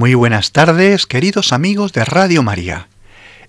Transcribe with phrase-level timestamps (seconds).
[0.00, 2.88] Muy buenas tardes, queridos amigos de Radio María.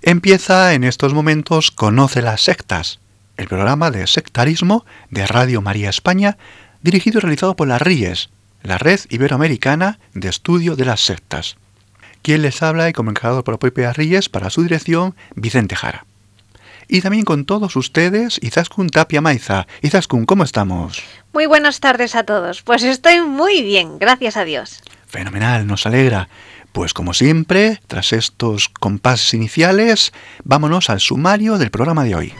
[0.01, 2.99] Empieza en estos momentos Conoce las sectas,
[3.37, 6.37] el programa de sectarismo de Radio María España,
[6.81, 8.31] dirigido y realizado por la RIES,
[8.63, 11.55] la Red Iberoamericana de Estudio de las Sectas.
[12.21, 16.05] Quien les habla y como encargado por propia RIES para su dirección, Vicente Jara.
[16.89, 19.67] Y también con todos ustedes, Izaskun Tapia Maiza.
[19.81, 21.02] Izaskun, ¿cómo estamos?
[21.31, 22.61] Muy buenas tardes a todos.
[22.61, 24.81] Pues estoy muy bien, gracias a Dios.
[25.12, 26.30] Fenomenal, nos alegra.
[26.72, 30.14] Pues como siempre, tras estos compases iniciales,
[30.45, 32.34] vámonos al sumario del programa de hoy.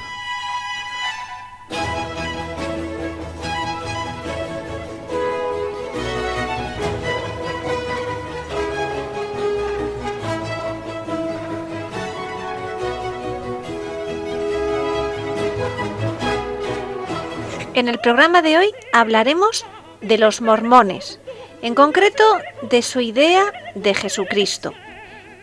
[17.74, 19.66] En el programa de hoy hablaremos
[20.02, 21.20] de los mormones,
[21.62, 22.24] en concreto
[22.62, 23.46] de su idea
[23.76, 24.74] de Jesucristo.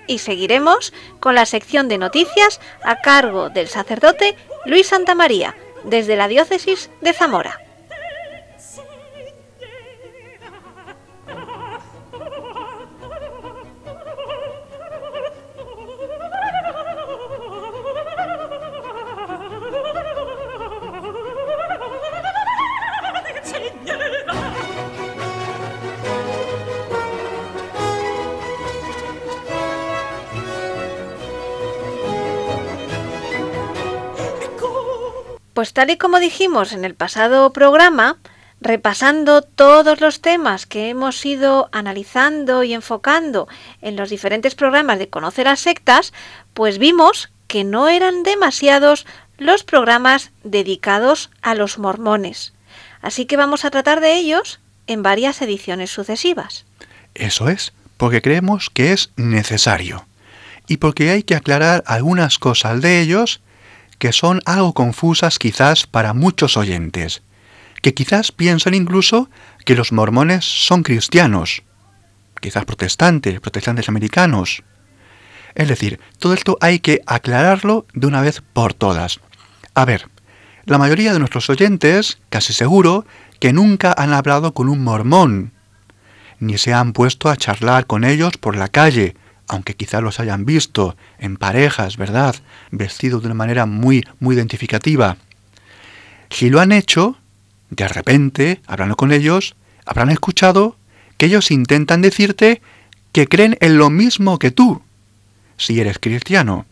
[0.07, 6.29] Y seguiremos con la sección de noticias a cargo del sacerdote Luis Santamaría, desde la
[6.29, 7.68] diócesis de Zamora.
[35.59, 38.19] Pues tal y como dijimos en el pasado programa,
[38.61, 43.49] repasando todos los temas que hemos ido analizando y enfocando
[43.83, 46.13] en los diferentes programas de Conocer las Sectas,
[46.55, 49.05] pues vimos que no eran demasiados
[49.37, 52.53] los programas dedicados a los mormones.
[53.03, 56.67] Así que vamos a tratar de ellos en varias ediciones sucesivas.
[57.17, 60.07] Eso es, porque creemos que es necesario
[60.69, 63.41] y porque hay que aclarar algunas cosas de ellos
[63.99, 67.23] que son algo confusas quizás para muchos oyentes,
[67.83, 69.31] que quizás piensan incluso
[69.65, 71.63] que los mormones son cristianos,
[72.41, 74.63] quizás protestantes, protestantes americanos.
[75.55, 79.21] Es decir, todo esto hay que aclararlo de una vez por todas.
[79.75, 80.09] A ver,
[80.65, 83.07] la mayoría de nuestros oyentes, casi seguro,
[83.41, 85.53] que nunca han hablado con un mormón,
[86.41, 89.17] ni se han puesto a charlar con ellos por la calle,
[89.49, 92.37] aunque quizá los hayan visto en parejas, ¿verdad?
[92.71, 95.17] Vestidos de una manera muy, muy identificativa.
[96.31, 97.17] Si lo han hecho,
[97.71, 100.77] de repente, hablando con ellos, habrán escuchado
[101.17, 102.61] que ellos intentan decirte
[103.13, 104.83] que creen en lo mismo que tú,
[105.57, 106.67] si eres cristiano.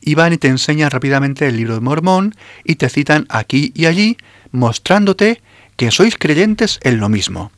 [0.00, 3.86] Y van y te enseñan rápidamente el libro de Mormón y te citan aquí y
[3.86, 4.16] allí,
[4.50, 5.42] mostrándote
[5.76, 7.52] que sois creyentes en lo mismo.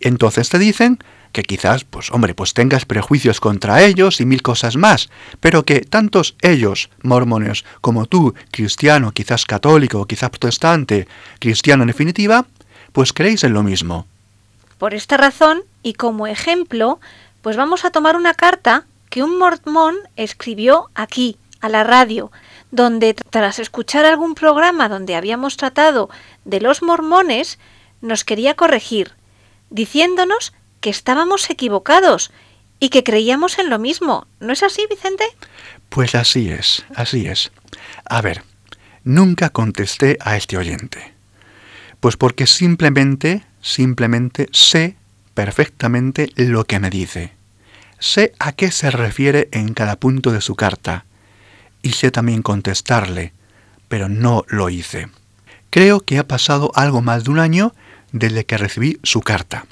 [0.00, 0.98] Entonces te dicen
[1.34, 5.80] que quizás, pues hombre, pues tengas prejuicios contra ellos y mil cosas más, pero que
[5.80, 11.06] tantos ellos, mormones, como tú, cristiano, quizás católico, quizás protestante,
[11.40, 12.46] cristiano en definitiva,
[12.92, 14.06] pues creéis en lo mismo.
[14.78, 17.00] Por esta razón, y como ejemplo,
[17.42, 22.30] pues vamos a tomar una carta que un mormón escribió aquí, a la radio,
[22.70, 26.10] donde tras escuchar algún programa donde habíamos tratado
[26.44, 27.58] de los mormones,
[28.02, 29.12] nos quería corregir,
[29.70, 30.52] diciéndonos
[30.84, 32.30] que estábamos equivocados
[32.78, 34.26] y que creíamos en lo mismo.
[34.38, 35.24] ¿No es así, Vicente?
[35.88, 37.52] Pues así es, así es.
[38.04, 38.42] A ver,
[39.02, 41.14] nunca contesté a este oyente.
[42.00, 44.96] Pues porque simplemente, simplemente sé
[45.32, 47.32] perfectamente lo que me dice.
[47.98, 51.06] Sé a qué se refiere en cada punto de su carta.
[51.80, 53.32] Y sé también contestarle,
[53.88, 55.08] pero no lo hice.
[55.70, 57.74] Creo que ha pasado algo más de un año
[58.12, 59.64] desde que recibí su carta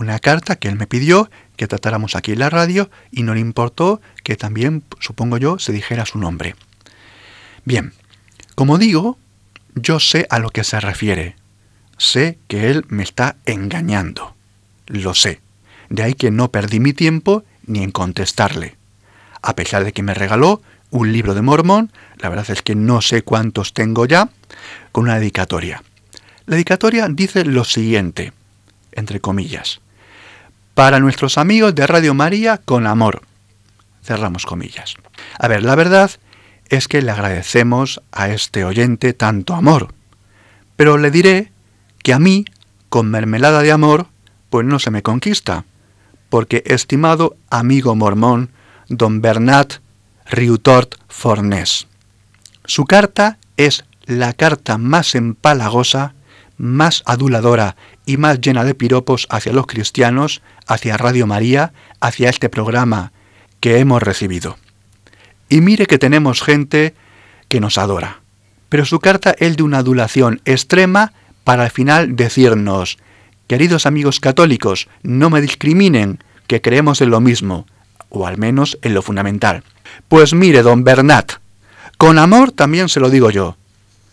[0.00, 3.40] una carta que él me pidió que tratáramos aquí en la radio y no le
[3.40, 6.56] importó que también, supongo yo, se dijera su nombre.
[7.66, 7.92] Bien,
[8.54, 9.18] como digo,
[9.74, 11.36] yo sé a lo que se refiere.
[11.98, 14.34] Sé que él me está engañando.
[14.86, 15.40] Lo sé.
[15.90, 18.76] De ahí que no perdí mi tiempo ni en contestarle.
[19.42, 23.02] A pesar de que me regaló un libro de Mormón, la verdad es que no
[23.02, 24.30] sé cuántos tengo ya,
[24.92, 25.82] con una dedicatoria.
[26.46, 28.32] La dedicatoria dice lo siguiente,
[28.92, 29.80] entre comillas.
[30.80, 33.20] Para nuestros amigos de Radio María con amor.
[34.02, 34.94] Cerramos comillas.
[35.38, 36.10] A ver, la verdad
[36.70, 39.92] es que le agradecemos a este oyente tanto amor,
[40.76, 41.52] pero le diré
[42.02, 42.46] que a mí,
[42.88, 44.06] con mermelada de amor,
[44.48, 45.66] pues no se me conquista,
[46.30, 48.48] porque estimado amigo mormón,
[48.88, 49.80] don Bernat
[50.30, 51.88] Riutort Fornés,
[52.64, 56.14] su carta es la carta más empalagosa,
[56.56, 57.76] más aduladora
[58.10, 63.12] y más llena de piropos hacia los cristianos, hacia Radio María, hacia este programa
[63.60, 64.56] que hemos recibido.
[65.48, 66.94] Y mire que tenemos gente
[67.48, 68.20] que nos adora.
[68.68, 71.12] Pero su carta es de una adulación extrema
[71.44, 72.98] para al final decirnos,
[73.46, 76.18] queridos amigos católicos, no me discriminen,
[76.48, 77.64] que creemos en lo mismo,
[78.08, 79.62] o al menos en lo fundamental.
[80.08, 81.34] Pues mire, don Bernat,
[81.96, 83.56] con amor también se lo digo yo.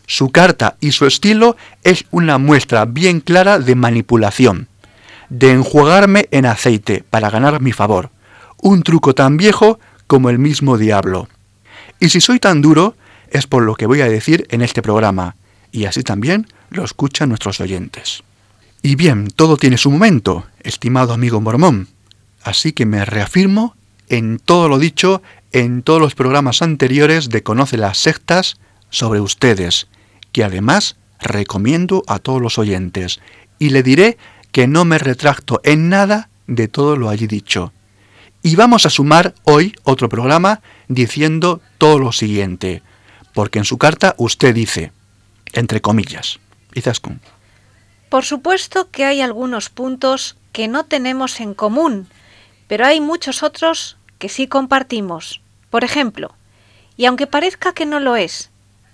[0.08, 4.70] Su carta y su estilo es una muestra bien clara de manipulación,
[5.30, 8.10] de enjuagarme en aceite para ganar mi favor,
[8.62, 11.28] un truco tan viejo como el mismo diablo.
[12.00, 12.96] Y si soy tan duro,
[13.32, 15.36] es por lo que voy a decir en este programa,
[15.74, 18.24] y así también lo escuchan nuestros oyentes.
[18.82, 21.90] Y bien, todo tiene su momento, estimado amigo mormón,
[22.44, 23.76] así que me reafirmo
[24.08, 25.22] en todo lo dicho
[25.52, 28.58] en todos los programas anteriores de Conoce las sectas
[28.90, 29.88] sobre ustedes,
[30.32, 33.20] que además recomiendo a todos los oyentes,
[33.60, 34.18] y le diré
[34.52, 37.74] que no me retracto en nada de todo lo allí dicho.
[38.44, 42.82] Y vamos a sumar hoy otro programa diciendo todo lo siguiente,
[43.34, 44.92] porque en su carta usted dice,
[45.54, 46.40] entre comillas,
[46.74, 47.20] Izaskun.
[48.10, 52.08] Por supuesto que hay algunos puntos que no tenemos en común,
[52.68, 55.42] pero hay muchos otros que sí compartimos.
[55.70, 56.34] Por ejemplo,
[56.96, 58.50] y aunque parezca que no lo es,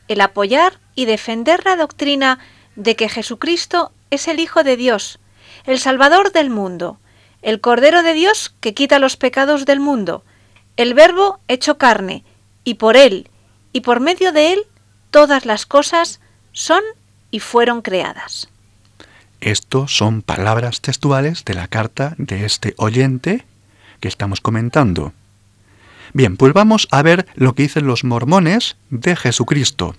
[0.08, 2.40] el apoyar y defender la doctrina
[2.76, 5.20] de que Jesucristo es el Hijo de Dios,
[5.66, 7.00] el Salvador del mundo,
[7.42, 10.24] el Cordero de Dios que quita los pecados del mundo,
[10.78, 12.24] el Verbo hecho carne,
[12.64, 13.30] y por Él,
[13.74, 14.64] y por medio de Él,
[15.12, 16.20] todas las cosas
[16.52, 16.82] son
[17.32, 18.50] y fueron creadas.
[19.42, 23.46] Estos son palabras textuales de la carta de este oyente
[24.00, 25.14] que estamos comentando.
[26.14, 29.96] Bien, pues vamos a ver lo que dicen los mormones de Jesucristo.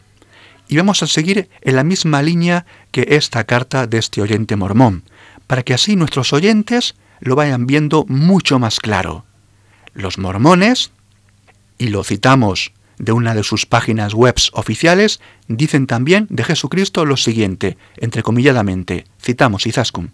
[0.69, 5.05] Y vamos a seguir en la misma línea que esta carta de este oyente mormón,
[5.47, 9.25] para que así nuestros oyentes lo vayan viendo mucho más claro.
[9.93, 10.91] Los mormones,
[11.79, 17.17] y lo citamos de una de sus páginas web oficiales, dicen también de Jesucristo lo
[17.17, 20.13] siguiente, entrecomilladamente, citamos Izaskun.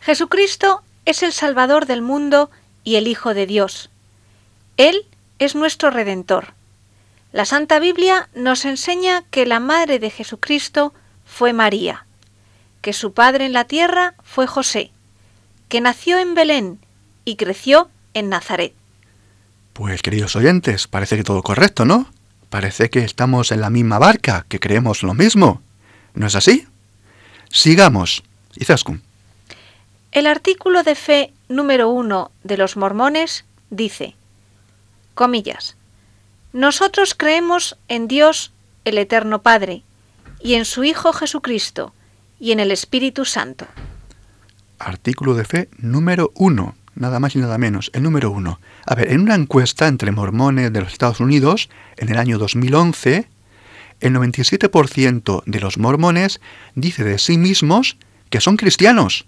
[0.00, 2.50] Jesucristo es el Salvador del mundo
[2.84, 3.90] y el Hijo de Dios.
[4.76, 5.06] Él
[5.38, 6.54] es nuestro Redentor.
[7.32, 10.92] La Santa Biblia nos enseña que la madre de Jesucristo
[11.24, 12.04] fue María,
[12.82, 14.90] que su padre en la tierra fue José,
[15.70, 16.78] que nació en Belén
[17.24, 18.74] y creció en Nazaret.
[19.72, 22.06] Pues queridos oyentes, parece que todo correcto, ¿no?
[22.50, 25.62] Parece que estamos en la misma barca, que creemos lo mismo.
[26.12, 26.66] ¿No es así?
[27.50, 28.22] Sigamos.
[28.56, 29.02] Izaskun.
[30.10, 34.14] El artículo de fe número uno de los mormones dice,
[35.14, 35.76] comillas,
[36.52, 38.52] Nosotros creemos en Dios,
[38.84, 39.82] el Eterno Padre,
[40.40, 41.94] y en su Hijo Jesucristo,
[42.38, 43.66] y en el Espíritu Santo.
[44.78, 48.60] Artículo de fe número uno nada más y nada menos, el número uno.
[48.86, 53.28] A ver, en una encuesta entre mormones de los Estados Unidos, en el año 2011,
[54.00, 56.40] el 97% de los mormones
[56.74, 57.96] dice de sí mismos
[58.30, 59.26] que son cristianos.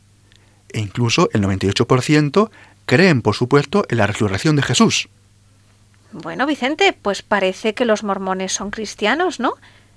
[0.72, 2.50] E incluso el 98%
[2.86, 5.08] creen, por supuesto, en la resurrección de Jesús.
[6.14, 9.54] Bueno, Vicente, pues parece que los mormones son cristianos, ¿no?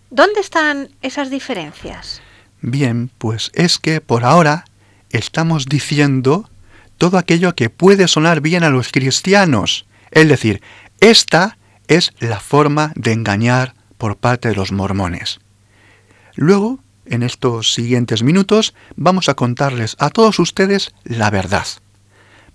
[0.09, 2.23] ¿Dónde están esas diferencias?
[2.59, 4.65] Bien, pues es que por ahora
[5.11, 6.49] estamos diciendo
[6.97, 9.85] todo aquello que puede sonar bien a los cristianos.
[10.09, 10.63] Es decir,
[11.01, 15.39] esta es la forma de engañar por parte de los mormones.
[16.33, 21.67] Luego, en estos siguientes minutos, vamos a contarles a todos ustedes la verdad.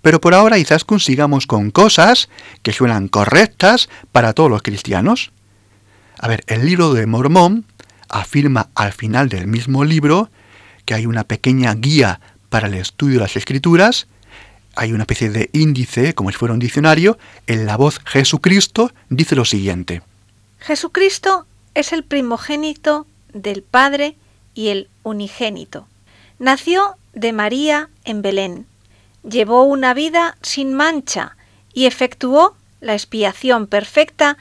[0.03, 2.29] Pero por ahora quizás consigamos con cosas
[2.61, 5.31] que suenan correctas para todos los cristianos.
[6.19, 7.65] A ver, el libro de Mormón
[8.07, 10.29] afirma al final del mismo libro
[10.85, 12.19] que hay una pequeña guía
[12.49, 14.05] para el estudio de las escrituras
[14.75, 17.17] hay una especie de índice, como si fuera un diccionario,
[17.47, 20.01] en la voz Jesucristo dice lo siguiente.
[20.59, 21.45] Jesucristo
[21.75, 24.15] es el primogénito del Padre
[24.55, 25.87] y el unigénito.
[26.39, 28.65] Nació de María en Belén.
[29.23, 31.37] Llevó una vida sin mancha
[31.73, 34.37] y efectuó la expiación perfecta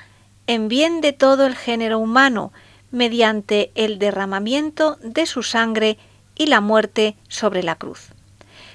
[0.47, 2.53] en bien de todo el género humano
[2.91, 5.99] mediante el derramamiento de su sangre
[6.35, 8.11] y la muerte sobre la cruz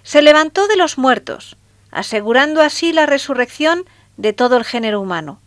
[0.08, 1.58] se levantó de los muertos,
[1.92, 3.84] asegurando así la resurrección
[4.16, 5.42] de todo el género humano.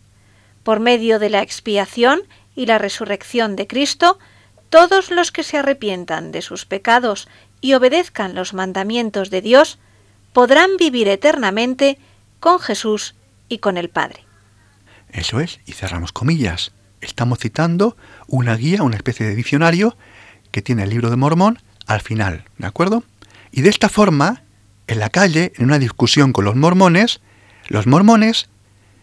[0.61, 2.21] Por medio de la expiación
[2.55, 4.19] y la resurrección de Cristo,
[4.69, 7.27] todos los que se arrepientan de sus pecados
[7.59, 9.79] y obedezcan los mandamientos de Dios,
[10.33, 11.97] podrán vivir eternamente
[12.39, 13.15] con Jesús
[13.49, 14.23] y con el Padre.
[15.11, 16.71] Eso es, y cerramos comillas.
[17.01, 17.97] Estamos citando
[18.27, 19.97] una guía, una especie de diccionario
[20.51, 23.03] que tiene el libro de Mormón al final, ¿de acuerdo?
[23.51, 24.43] Y de esta forma,
[24.87, 27.19] en la calle, en una discusión con los mormones,
[27.67, 28.49] los mormones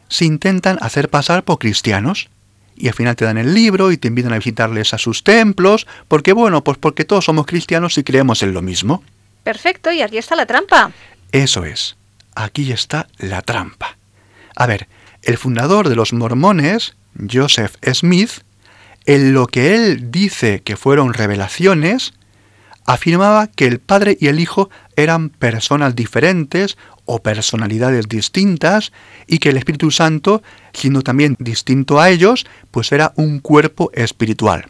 [0.09, 2.31] se intentan hacer pasar por cristianos
[2.77, 5.87] y al final te dan el libro y te invitan a visitarles a sus templos,
[6.07, 9.03] porque bueno, pues porque todos somos cristianos y creemos en lo mismo.
[9.43, 10.93] Perfecto, y aquí está la trampa.
[11.33, 11.97] Eso es,
[12.35, 13.97] aquí está la trampa.
[14.57, 14.89] A ver,
[15.23, 16.97] el fundador de los mormones,
[17.31, 18.43] Joseph Smith,
[19.05, 22.15] en lo que él dice que fueron revelaciones,
[22.87, 28.93] afirmaba que el Padre y el Hijo eran personas diferentes o personalidades distintas
[29.27, 30.43] y que el Espíritu Santo,
[30.73, 34.67] siendo también distinto a ellos, pues era un cuerpo espiritual.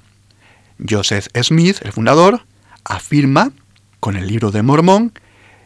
[0.89, 2.43] Joseph Smith, el fundador,
[2.85, 3.53] afirma
[4.01, 5.13] con el libro de Mormón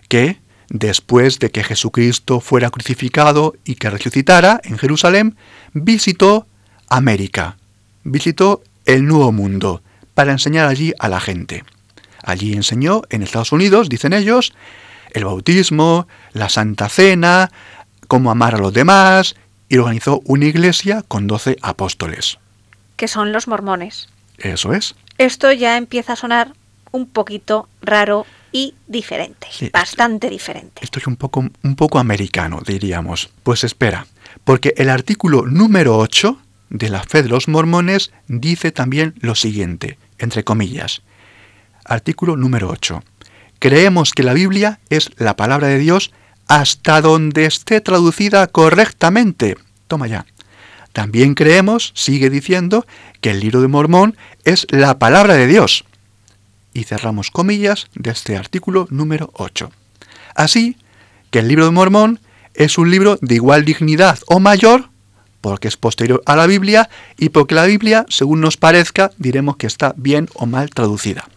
[0.08, 0.38] que
[0.72, 5.36] después de que Jesucristo fuera crucificado y que resucitara en Jerusalén,
[5.74, 6.46] visitó
[6.88, 7.58] América,
[8.04, 9.82] visitó el Nuevo Mundo
[10.14, 11.62] para enseñar allí a la gente.
[12.24, 14.54] Allí enseñó en Estados Unidos, dicen ellos,
[15.10, 17.50] el bautismo, la Santa Cena,
[18.08, 19.36] cómo amar a los demás,
[19.68, 22.38] y organizó una iglesia con doce apóstoles.
[22.96, 24.08] Que son los mormones.
[24.38, 24.94] Eso es.
[25.18, 26.54] Esto ya empieza a sonar
[26.92, 30.82] un poquito raro y diferente, bastante diferente.
[30.84, 33.30] Esto es un poco, un poco americano, diríamos.
[33.42, 34.06] Pues espera,
[34.44, 36.38] porque el artículo número 8
[36.70, 41.02] de la fe de los mormones dice también lo siguiente, entre comillas.
[41.84, 43.02] Artículo número 8.
[43.58, 46.12] Creemos que la Biblia es la palabra de Dios
[46.46, 49.56] hasta donde esté traducida correctamente.
[49.88, 50.26] Toma ya.
[50.92, 52.86] También creemos, sigue diciendo,
[53.20, 55.84] que el libro de Mormón es la palabra de Dios.
[56.74, 59.70] Y cerramos comillas de este artículo número 8.
[60.34, 60.76] Así
[61.30, 62.20] que el libro de Mormón
[62.54, 64.90] es un libro de igual dignidad o mayor,
[65.40, 66.88] porque es posterior a la Biblia
[67.18, 71.28] y porque la Biblia, según nos parezca, diremos que está bien o mal traducida.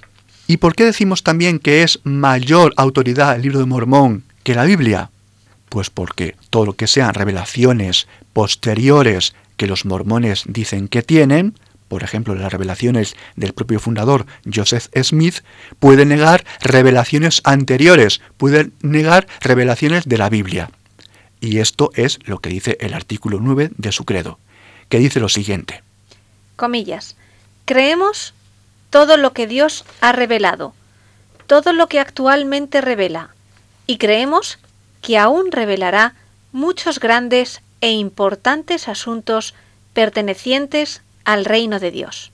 [0.47, 4.63] ¿Y por qué decimos también que es mayor autoridad el libro de Mormón que la
[4.63, 5.09] Biblia?
[5.69, 11.55] Pues porque todo lo que sean revelaciones posteriores que los mormones dicen que tienen,
[11.87, 15.43] por ejemplo las revelaciones del propio fundador Joseph Smith,
[15.79, 20.69] puede negar revelaciones anteriores, puede negar revelaciones de la Biblia.
[21.39, 24.39] Y esto es lo que dice el artículo 9 de su credo,
[24.89, 25.83] que dice lo siguiente.
[26.55, 27.15] Comillas.
[27.65, 28.33] Creemos
[28.89, 30.73] todo lo que Dios ha revelado,
[31.47, 33.29] todo lo que actualmente revela,
[33.87, 34.57] y creemos
[35.01, 36.15] que aún revelará
[36.51, 39.53] muchos grandes e importantes asuntos
[39.93, 42.31] pertenecientes al reino de Dios.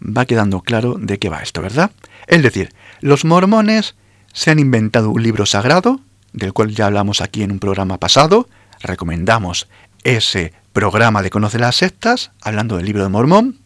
[0.00, 1.90] Va quedando claro de qué va esto, ¿verdad?
[2.26, 3.94] Es decir, los mormones
[4.32, 6.00] se han inventado un libro sagrado,
[6.32, 8.48] del cual ya hablamos aquí en un programa pasado,
[8.80, 9.68] recomendamos
[10.02, 13.58] ese programa de Conoce las Sectas, hablando del libro de Mormón,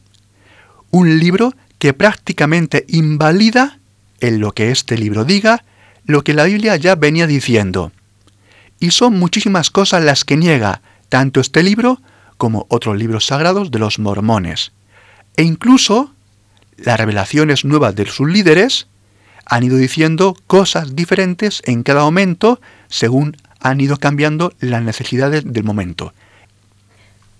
[0.90, 3.78] un libro que prácticamente invalida
[4.20, 5.64] en lo que este libro diga
[6.04, 7.92] lo que la Biblia ya venía diciendo.
[8.78, 12.00] Y son muchísimas cosas las que niega tanto este libro
[12.36, 14.72] como otros libros sagrados de los mormones.
[15.36, 16.12] E incluso
[16.76, 18.86] las revelaciones nuevas de sus líderes
[19.44, 25.64] han ido diciendo cosas diferentes en cada momento según han ido cambiando las necesidades del
[25.64, 26.12] momento.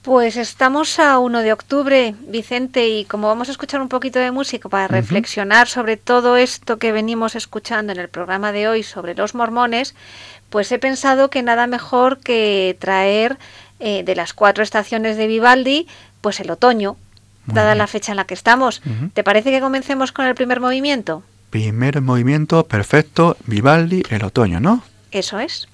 [0.02, 4.30] Pues estamos a 1 de octubre, Vicente, y como vamos a escuchar un poquito de
[4.30, 9.16] música para reflexionar sobre todo esto que venimos escuchando en el programa de hoy sobre
[9.16, 9.96] los mormones,
[10.48, 13.36] pues he pensado que nada mejor que traer
[13.78, 15.86] eh, de las cuatro estaciones de Vivaldi,
[16.20, 16.96] pues el otoño,
[17.46, 18.82] dada la fecha en la que estamos.
[19.14, 21.22] ¿Te parece que comencemos con el primer movimiento?
[21.50, 24.82] Primer movimiento, perfecto, Vivaldi, el otoño, ¿no?
[25.12, 25.68] Eso es.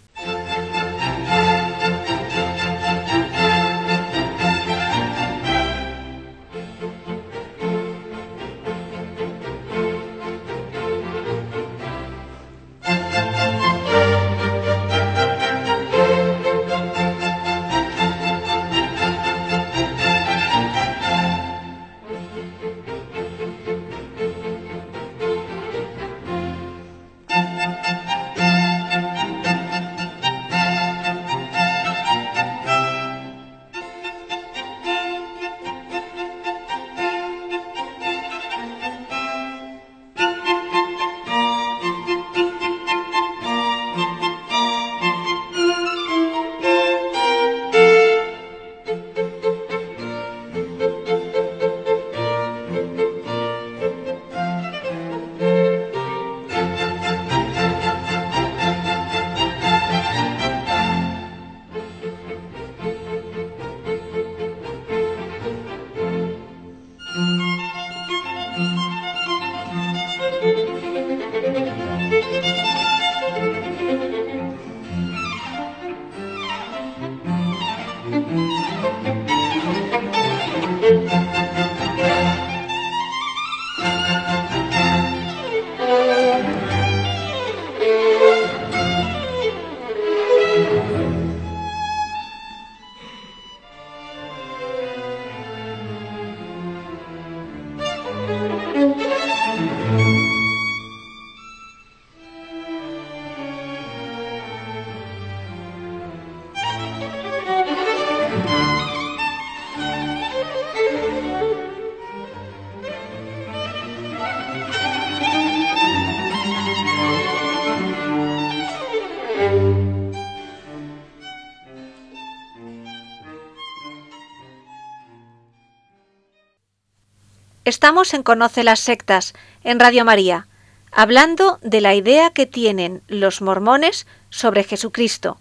[127.73, 129.33] Estamos en Conoce las Sectas,
[129.65, 130.47] en Radio María,
[130.91, 135.41] hablando de la idea que tienen los mormones sobre Jesucristo.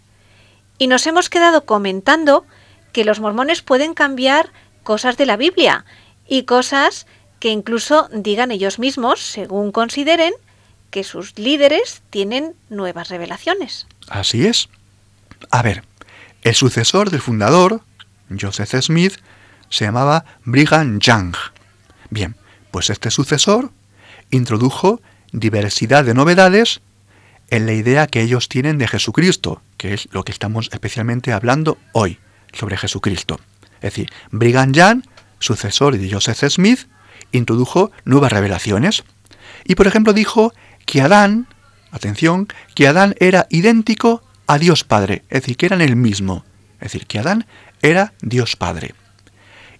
[0.77, 2.45] Y nos hemos quedado comentando
[2.93, 5.83] que los mormones pueden cambiar cosas de la Biblia
[6.25, 7.05] y cosas
[7.41, 10.33] que incluso digan ellos mismos, según consideren,
[10.89, 13.87] que sus líderes tienen nuevas revelaciones.
[14.07, 14.69] Así es.
[15.49, 15.83] A ver,
[16.43, 17.81] el sucesor del fundador,
[18.39, 19.17] Joseph Smith,
[19.67, 21.35] se llamaba Brigham Young.
[22.11, 22.35] Bien,
[22.71, 23.71] pues este sucesor
[24.29, 26.81] introdujo diversidad de novedades
[27.49, 31.77] en la idea que ellos tienen de Jesucristo, que es lo que estamos especialmente hablando
[31.93, 32.19] hoy
[32.51, 33.39] sobre Jesucristo.
[33.75, 35.03] Es decir, Brigham Young,
[35.39, 36.87] sucesor de Joseph Smith,
[37.31, 39.03] introdujo nuevas revelaciones.
[39.63, 40.53] Y por ejemplo dijo
[40.85, 41.47] que Adán,
[41.91, 46.43] atención, que Adán era idéntico a Dios Padre, es decir, que eran el mismo.
[46.81, 47.45] Es decir, que Adán
[47.81, 48.95] era Dios Padre.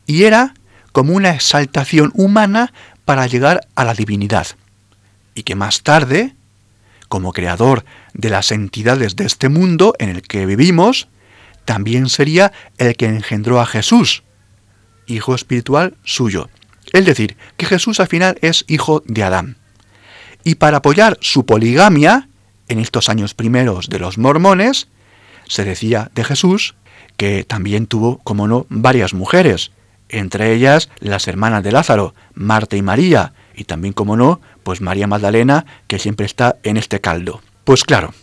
[0.06, 0.54] Y era
[0.92, 2.74] como una exaltación humana
[3.06, 4.48] para llegar a la divinidad.
[5.36, 6.36] Y que más tarde,
[7.08, 11.08] como creador de las entidades de este mundo en el que vivimos,
[11.66, 14.24] también sería el que engendró a Jesús,
[15.08, 16.50] hijo espiritual suyo.
[16.92, 19.58] Es decir, que Jesús al final es hijo de Adán.
[20.44, 22.28] Y para apoyar su poligamia,
[22.68, 24.88] en estos años primeros de los mormones,
[25.48, 26.76] se decía de Jesús
[27.18, 29.72] que también tuvo, como no, varias mujeres,
[30.12, 35.08] entre ellas las hermanas de Lázaro, Marta y María, y también, como no, pues María
[35.08, 37.42] Magdalena, que siempre está en este caldo.
[37.64, 38.14] Pues claro,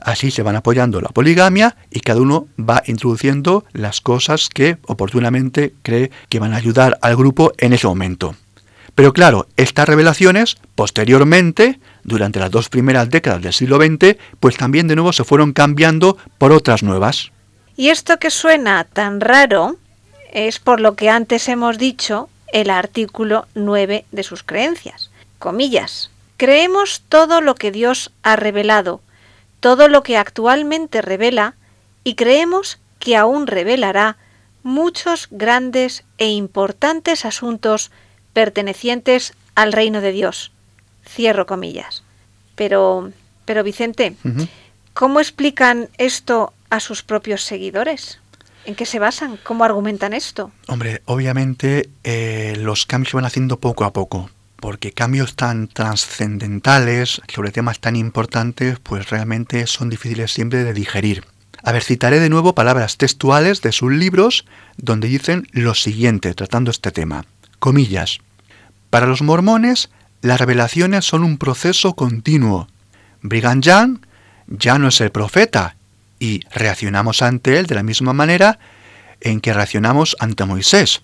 [0.00, 5.74] así se van apoyando la poligamia y cada uno va introduciendo las cosas que oportunamente
[5.82, 8.34] cree que van a ayudar al grupo en ese momento.
[8.94, 14.88] Pero claro, estas revelaciones, posteriormente, durante las dos primeras décadas del siglo XX, pues también
[14.88, 17.30] de nuevo se fueron cambiando por otras nuevas.
[17.76, 19.76] Y esto que suena tan raro
[20.32, 25.10] es por lo que antes hemos dicho el artículo 9 de sus creencias.
[25.38, 26.10] Comillas.
[26.36, 29.00] Creemos todo lo que Dios ha revelado,
[29.60, 31.54] todo lo que actualmente revela,
[32.04, 34.16] y creemos que aún revelará
[34.62, 37.90] muchos grandes e importantes asuntos
[38.32, 40.52] pertenecientes al reino de Dios.
[41.08, 42.02] Cierro comillas.
[42.54, 43.12] Pero,
[43.44, 44.16] pero Vicente,
[44.92, 48.18] ¿cómo explican esto a sus propios seguidores?
[48.66, 49.38] ¿En qué se basan?
[49.44, 50.50] ¿Cómo argumentan esto?
[50.66, 57.22] Hombre, obviamente eh, los cambios se van haciendo poco a poco, porque cambios tan trascendentales
[57.32, 61.24] sobre temas tan importantes, pues realmente son difíciles siempre de digerir.
[61.62, 66.72] A ver, citaré de nuevo palabras textuales de sus libros donde dicen lo siguiente tratando
[66.72, 67.24] este tema.
[67.60, 68.18] Comillas.
[68.90, 69.90] Para los mormones,
[70.22, 72.66] las revelaciones son un proceso continuo.
[73.22, 73.98] Brigham Young
[74.48, 75.76] ya no es el profeta
[76.18, 78.58] y reaccionamos ante él de la misma manera
[79.20, 81.02] en que reaccionamos ante Moisés.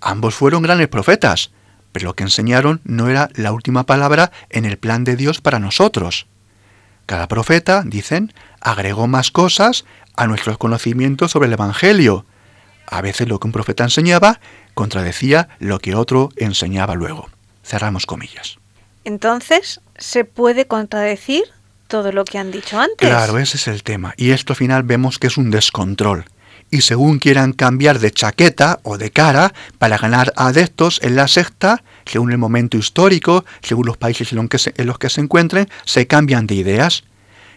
[0.00, 1.50] Ambos fueron grandes profetas,
[1.92, 5.58] pero lo que enseñaron no era la última palabra en el plan de Dios para
[5.58, 6.26] nosotros.
[7.06, 9.84] Cada profeta, dicen, agregó más cosas
[10.16, 12.26] a nuestros conocimientos sobre el Evangelio.
[12.86, 14.40] A veces lo que un profeta enseñaba
[14.74, 17.28] contradecía lo que otro enseñaba luego.
[17.64, 18.58] Cerramos comillas.
[19.04, 21.44] Entonces, ¿se puede contradecir
[21.86, 23.08] todo lo que han dicho antes?
[23.08, 24.14] Claro, ese es el tema.
[24.16, 26.24] Y esto al final vemos que es un descontrol.
[26.70, 31.82] Y según quieran cambiar de chaqueta o de cara para ganar adeptos en la secta,
[32.04, 35.20] según el momento histórico, según los países en los que se, en los que se
[35.20, 37.04] encuentren, se cambian de ideas.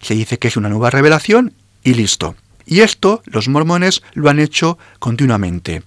[0.01, 2.35] Se dice que es una nueva revelación y listo.
[2.65, 5.81] Y esto los mormones lo han hecho continuamente.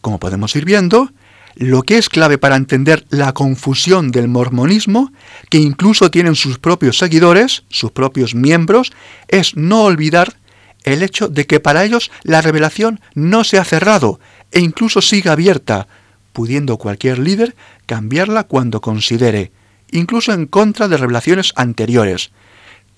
[0.00, 1.10] Como podemos ir viendo,
[1.54, 5.12] lo que es clave para entender la confusión del mormonismo,
[5.50, 8.92] que incluso tienen sus propios seguidores, sus propios miembros,
[9.28, 10.36] es no olvidar
[10.84, 15.30] el hecho de que para ellos la revelación no se ha cerrado e incluso sigue
[15.30, 15.86] abierta,
[16.32, 17.54] pudiendo cualquier líder
[17.86, 19.52] cambiarla cuando considere,
[19.90, 22.30] incluso en contra de revelaciones anteriores.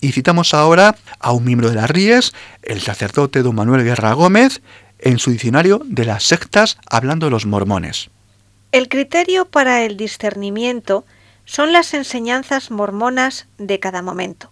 [0.01, 4.61] Y citamos ahora a un miembro de las Ríes, el sacerdote don Manuel Guerra Gómez,
[4.99, 8.09] en su diccionario de las sectas hablando de los mormones.
[8.75, 11.05] El criterio para el discernimiento
[11.45, 14.49] son las enseñanzas mormonas de cada momento.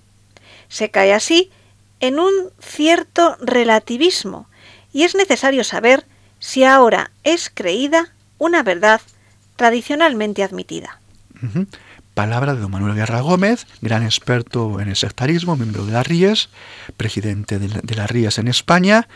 [0.70, 1.52] Se cae así
[2.00, 4.48] en un cierto relativismo
[4.94, 6.06] y es necesario saber
[6.40, 9.02] si ahora es creída una verdad
[9.58, 11.02] tradicionalmente admitida.
[12.14, 16.48] Palabra de don Manuel Guerra Gómez, gran experto en el sectarismo, miembro de las RIES,
[16.96, 19.10] presidente de, las RIES en España,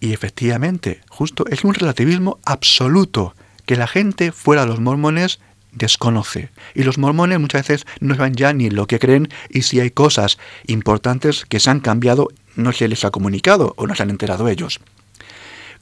[0.00, 3.34] y efectivamente, justo es un relativismo absoluto
[3.68, 5.40] que la gente fuera de los mormones
[5.72, 6.48] desconoce.
[6.74, 9.90] Y los mormones muchas veces no saben ya ni lo que creen y si hay
[9.90, 14.08] cosas importantes que se han cambiado, no se les ha comunicado o no se han
[14.08, 14.80] enterado ellos.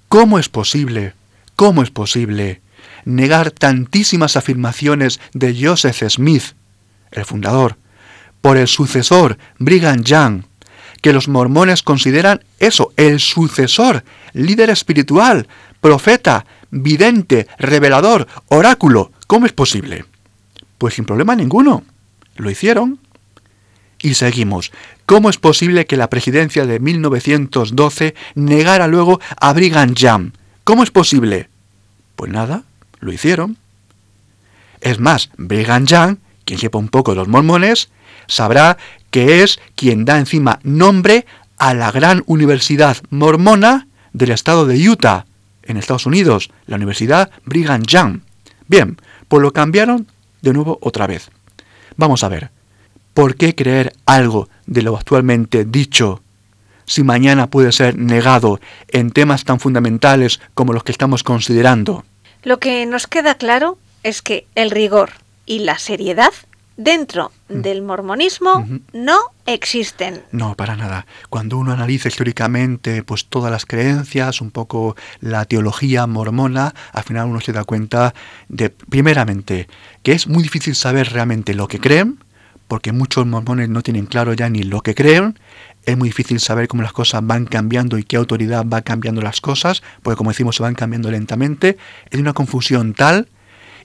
[0.09, 1.15] ¿Cómo es posible?
[1.55, 2.61] ¿Cómo es posible
[3.05, 6.57] negar tantísimas afirmaciones de Joseph Smith,
[7.13, 7.77] el fundador,
[8.41, 10.43] por el sucesor Brigham Young,
[11.03, 15.47] que los mormones consideran eso, el sucesor, líder espiritual,
[15.81, 19.13] profeta, vidente, revelador, oráculo.
[19.27, 20.05] ¿Cómo es posible?
[20.79, 21.85] Pues sin problema ninguno.
[22.37, 22.99] Lo hicieron.
[24.01, 24.73] Y seguimos.
[25.07, 30.33] ¿Cómo es posible que la presidencia de 1912 negara luego a Brigham Young?
[30.65, 31.49] ¿Cómo es posible?
[32.17, 32.65] Pues nada,
[33.01, 33.57] lo hicieron.
[34.81, 37.89] Es más, Brigham Young, quien sepa un poco de los mormones,
[38.27, 38.77] sabrá
[39.11, 41.27] que es quien da encima nombre
[41.57, 45.27] a la gran universidad mormona del estado de Utah,
[45.67, 48.21] en Estados Unidos, la Universidad Brigham Young.
[48.69, 48.97] Bien,
[49.29, 50.07] pues lo cambiaron
[50.43, 51.31] de nuevo otra vez.
[51.97, 52.51] Vamos a ver,
[53.15, 56.23] ¿por qué creer algo de lo actualmente dicho
[56.85, 62.05] si mañana puede ser negado en temas tan fundamentales como los que estamos considerando?
[62.43, 65.11] Lo que nos queda claro es que el rigor
[65.47, 66.33] y la seriedad
[66.77, 67.61] dentro mm.
[67.61, 70.23] del mormonismo no existen.
[70.33, 71.07] No, para nada.
[71.31, 77.27] Cuando uno analiza históricamente pues todas las creencias, un poco la teología mormona, al final
[77.27, 78.15] uno se da cuenta
[78.49, 79.69] de primeramente
[80.03, 82.19] que es muy difícil saber realmente lo que creen,
[82.69, 85.39] porque muchos mormones no tienen claro ya ni lo que creen.
[85.85, 89.41] Es muy difícil saber cómo las cosas van cambiando y qué autoridad va cambiando las
[89.41, 91.77] cosas, porque como decimos se van cambiando lentamente.
[92.11, 93.29] Es una confusión tal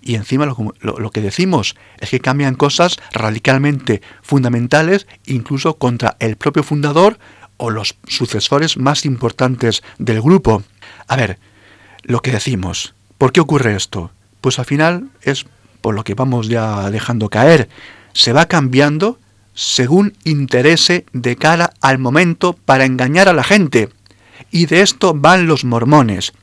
[0.01, 6.63] y encima lo, que decimos es que cambian cosas radicalmente fundamentales, incluso contra el propio
[6.63, 7.19] fundador
[7.57, 10.63] o los sucesores más importantes del grupo.
[11.07, 11.37] A ver,
[12.01, 14.11] lo que decimos, ¿por qué ocurre esto?
[14.41, 15.45] Pues al final es
[15.81, 17.69] por lo que vamos ya dejando caer.
[18.13, 19.19] Se va cambiando
[19.53, 23.89] según interese de cara al momento para engañar a la gente.
[24.49, 26.33] Y de esto van los mormones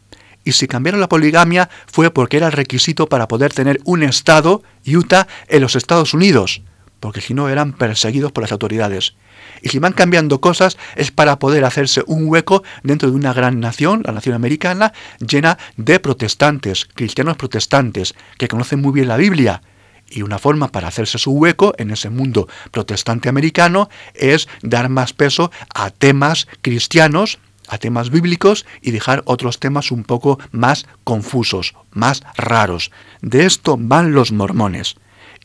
[0.45, 4.63] y si cambiaron la poligamia fue porque era el requisito para poder tener un estado,
[4.87, 6.63] Utah, en los Estados Unidos,
[7.01, 9.15] porque si no eran perseguidos por las autoridades.
[9.63, 13.61] Y si van cambiando cosas es para poder hacerse un hueco dentro de una gran
[13.61, 19.63] nación, la nación americana, llena de protestantes, cristianos protestantes, que conocen muy bien la Biblia.
[20.11, 25.13] Y una forma para hacerse su hueco en ese mundo protestante americano es dar más
[25.13, 31.75] peso a temas cristianos a temas bíblicos y dejar otros temas un poco más confusos,
[31.93, 32.91] más raros.
[33.21, 34.97] De esto van los mormones.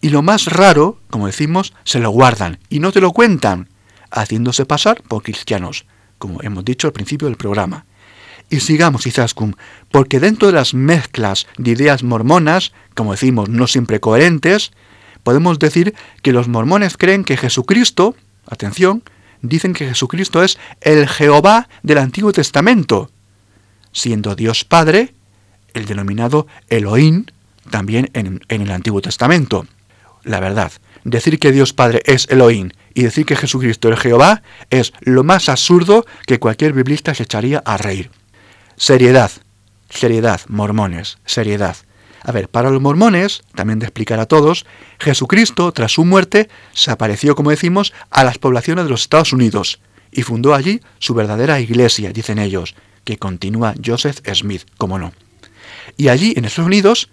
[0.01, 3.69] Y lo más raro, como decimos, se lo guardan y no te lo cuentan,
[4.11, 5.85] haciéndose pasar por cristianos,
[6.17, 7.85] como hemos dicho al principio del programa.
[8.49, 9.55] Y sigamos, Izaskun,
[9.91, 14.71] porque dentro de las mezclas de ideas mormonas, como decimos, no siempre coherentes,
[15.23, 19.03] podemos decir que los mormones creen que Jesucristo, atención,
[19.43, 23.11] dicen que Jesucristo es el Jehová del Antiguo Testamento,
[23.91, 25.13] siendo Dios Padre,
[25.75, 27.25] el denominado Elohim,
[27.69, 29.67] también en, el Antiguo Testamento.
[30.23, 30.71] La verdad,
[31.03, 35.49] decir que Dios Padre es Elohim y decir que Jesucristo es Jehová es lo más
[35.49, 38.09] absurdo que cualquier biblista se echaría a reír.
[38.77, 39.31] Seriedad,
[39.89, 41.75] seriedad, mormones, seriedad.
[42.23, 44.65] A ver, para los mormones, también de explicar a todos,
[44.99, 49.79] Jesucristo, tras su muerte, se apareció, como decimos, a las poblaciones de los Estados Unidos
[50.13, 55.11] y fundó allí su verdadera iglesia, dicen ellos, que continúa Joseph Smith, como no.
[55.97, 57.09] Y allí, en Estados Unidos,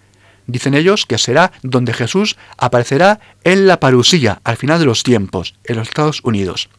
[0.47, 5.55] dicen ellos que será donde Jesús aparecerá en la parusía, al final de los tiempos,
[5.65, 6.69] en los Estados Unidos.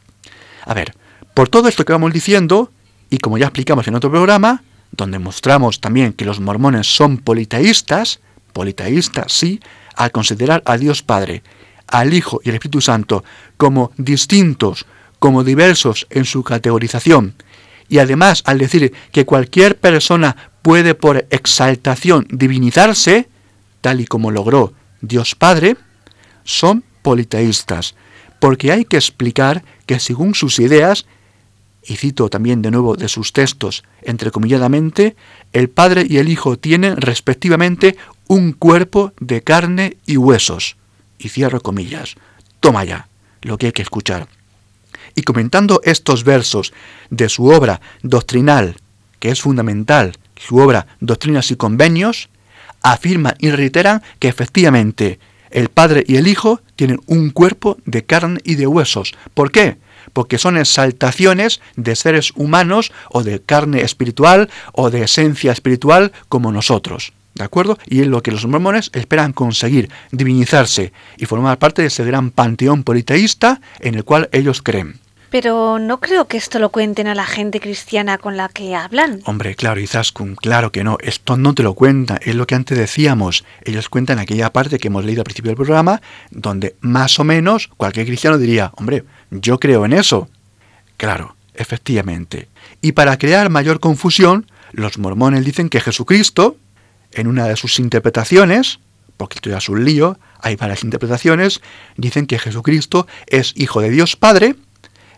[0.64, 0.94] A ver,
[1.34, 2.70] por todo esto que vamos diciendo,
[3.10, 4.62] y como ya explicamos en otro programa,
[4.92, 8.20] donde mostramos también que los mormones son politeístas,
[8.52, 9.60] politeístas sí,
[9.96, 11.42] al considerar a Dios Padre,
[11.86, 13.24] al Hijo y al Espíritu Santo
[13.56, 14.86] como distintos,
[15.18, 17.34] como diversos en su categorización,
[17.88, 23.28] y además al decir que cualquier persona puede por exaltación divinizarse,
[23.80, 25.76] tal y como logró Dios Padre,
[26.44, 27.94] son politeístas,
[28.40, 31.06] porque hay que explicar que según sus ideas
[31.84, 35.16] y cito también de nuevo de sus textos, entrecomilladamente,
[35.52, 37.96] el Padre y el Hijo tienen respectivamente
[38.28, 40.76] un cuerpo de carne y huesos.
[41.18, 42.14] Y cierro comillas.
[42.60, 43.08] Toma ya
[43.42, 44.28] lo que hay que escuchar.
[45.14, 46.72] Y comentando estos versos
[47.10, 48.76] de su obra doctrinal,
[49.18, 52.28] que es fundamental, su obra Doctrinas y Convenios,
[52.82, 55.18] afirman y reiteran que efectivamente
[55.50, 59.14] el Padre y el Hijo tienen un cuerpo de carne y de huesos.
[59.34, 59.76] ¿Por qué?
[60.12, 66.52] Porque son exaltaciones de seres humanos o de carne espiritual o de esencia espiritual como
[66.52, 67.12] nosotros.
[67.34, 67.78] ¿De acuerdo?
[67.86, 72.30] Y es lo que los mormones esperan conseguir, divinizarse y formar parte de ese gran
[72.30, 75.01] panteón politeísta en el cual ellos creen.
[75.32, 79.22] Pero no creo que esto lo cuenten a la gente cristiana con la que hablan.
[79.24, 80.98] Hombre, claro, Izaskun, claro que no.
[81.00, 82.20] Esto no te lo cuenta.
[82.22, 83.42] Es lo que antes decíamos.
[83.64, 87.70] Ellos cuentan aquella parte que hemos leído al principio del programa, donde más o menos
[87.78, 90.28] cualquier cristiano diría, hombre, yo creo en eso.
[90.98, 92.50] Claro, efectivamente.
[92.82, 96.56] Y para crear mayor confusión, los mormones dicen que Jesucristo,
[97.10, 98.80] en una de sus interpretaciones,
[99.16, 101.62] porque esto ya es un lío, hay varias interpretaciones,
[101.96, 104.56] dicen que Jesucristo es hijo de Dios Padre,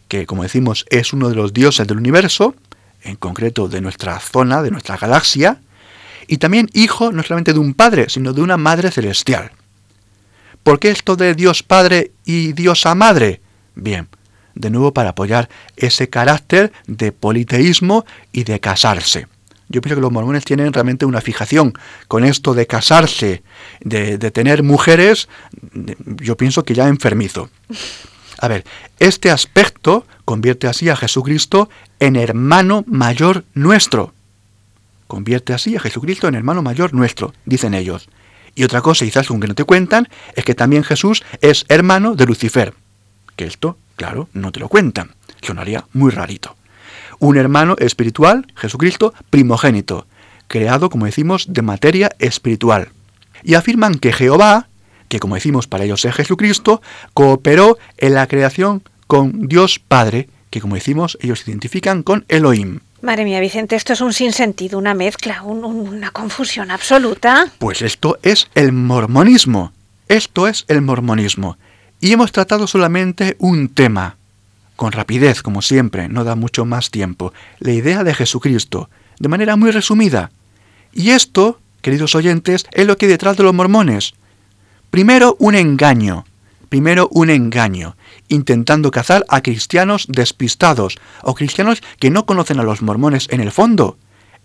[0.08, 2.54] que como decimos es uno de los dioses del universo,
[3.02, 5.60] en concreto de nuestra zona, de nuestra galaxia,
[6.26, 9.52] y también hijo no solamente de un padre, sino de una madre celestial.
[10.62, 13.42] ¿Por qué esto de Dios Padre y Diosa Madre?
[13.74, 14.08] Bien,
[14.54, 19.26] de nuevo para apoyar ese carácter de politeísmo y de casarse.
[19.68, 21.74] Yo pienso que los mormones tienen realmente una fijación
[22.08, 23.42] con esto de casarse,
[23.80, 25.28] de, tener mujeres,
[26.20, 27.50] yo pienso que ya enfermizo.
[28.44, 28.64] A ver,
[28.98, 34.12] este aspecto convierte así a Jesucristo en hermano mayor nuestro.
[35.06, 38.08] Convierte así a Jesucristo en hermano mayor nuestro, dicen ellos.
[38.54, 42.26] Y otra cosa, quizás que no te cuentan, es que también Jesús es hermano de
[42.26, 42.74] Lucifer.
[43.34, 45.14] Que esto, claro, no te lo cuentan.
[45.40, 46.56] Sonaría muy rarito
[47.18, 50.06] un hermano espiritual, Jesucristo, primogénito,
[50.46, 52.88] creado, como decimos, de materia espiritual.
[53.42, 54.68] Y afirman que Jehová,
[55.08, 60.60] que como decimos para ellos es Jesucristo, cooperó en la creación con Dios Padre, que
[60.60, 62.80] como decimos ellos identifican con Elohim.
[63.02, 67.52] Madre mía, Vicente, esto es un sinsentido, una mezcla, una confusión absoluta.
[67.58, 69.72] Pues esto es el mormonismo.
[70.08, 71.58] Esto es el mormonismo.
[72.00, 74.16] Y hemos tratado solamente un tema,
[74.76, 78.88] con rapidez, como siempre, no da mucho más tiempo, la idea de Jesucristo,
[79.18, 80.30] de manera muy resumida.
[80.92, 84.14] Y esto, queridos oyentes, es lo que hay detrás de los mormones.
[84.94, 86.24] Primero un engaño,
[86.68, 87.96] primero un engaño,
[88.28, 93.50] intentando cazar a cristianos despistados o cristianos que no conocen a los mormones en el
[93.50, 93.98] fondo,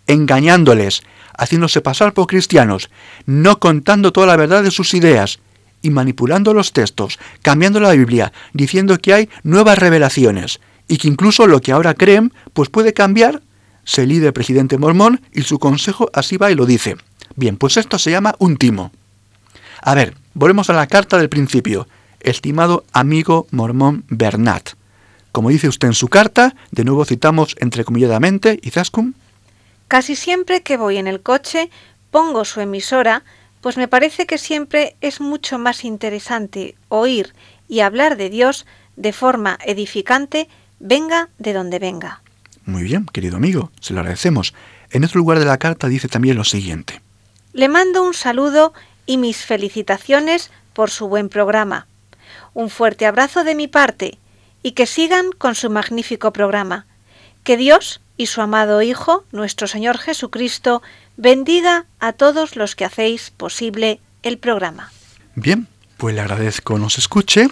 [0.08, 1.04] engañándoles,
[1.38, 2.90] haciéndose pasar por cristianos,
[3.28, 5.38] no contando toda la verdad de sus ideas,
[5.84, 11.46] y manipulando los textos, cambiando la Biblia, diciendo que hay nuevas revelaciones y que incluso
[11.46, 13.44] lo que ahora creen pues puede cambiar,
[13.84, 16.96] se líder el presidente mormón y su consejo así va y lo dice.
[17.36, 18.92] Bien, pues esto se llama un timo.
[19.82, 21.86] A ver, volvemos a la carta del principio.
[22.22, 24.70] Estimado amigo mormón Bernat.
[25.34, 29.16] Como dice usted en su carta, de nuevo citamos entrecomilladamente, Izaskun.
[29.90, 31.70] Casi siempre que voy en el coche,
[32.10, 33.24] pongo su emisora
[33.60, 37.34] pues me parece que siempre es mucho más interesante oír
[37.68, 40.48] y hablar de Dios de forma edificante,
[40.80, 42.22] venga de donde venga.
[42.64, 44.54] Muy bien, querido amigo, se lo agradecemos.
[44.92, 47.02] En otro lugar de la carta dice también lo siguiente.
[47.52, 48.74] Le mando un saludo
[49.10, 51.88] y mis felicitaciones por su buen programa.
[52.54, 54.20] Un fuerte abrazo de mi parte
[54.62, 56.86] y que sigan con su magnífico programa.
[57.44, 60.84] Que Dios y su amado Hijo, nuestro Señor Jesucristo,
[61.18, 64.92] bendiga a todos los que hacéis posible el programa.
[65.34, 65.68] Bien,
[65.98, 67.48] pues le agradezco nos escuche.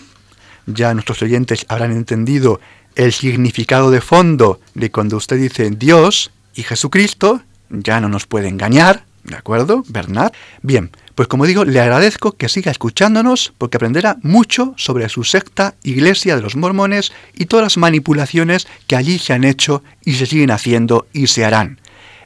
[0.68, 2.62] Ya nuestros oyentes habrán entendido
[2.94, 7.42] el significado de fondo de cuando usted dice Dios y Jesucristo,
[7.72, 10.34] ya no nos puede engañar, ¿de acuerdo, Bernard?
[10.62, 15.74] Bien, pues como digo, le agradezco que siga escuchándonos porque aprenderá mucho sobre su secta
[15.82, 20.28] Iglesia de los Mormones y todas las manipulaciones que allí se han hecho y se
[20.28, 21.82] siguen haciendo y se harán,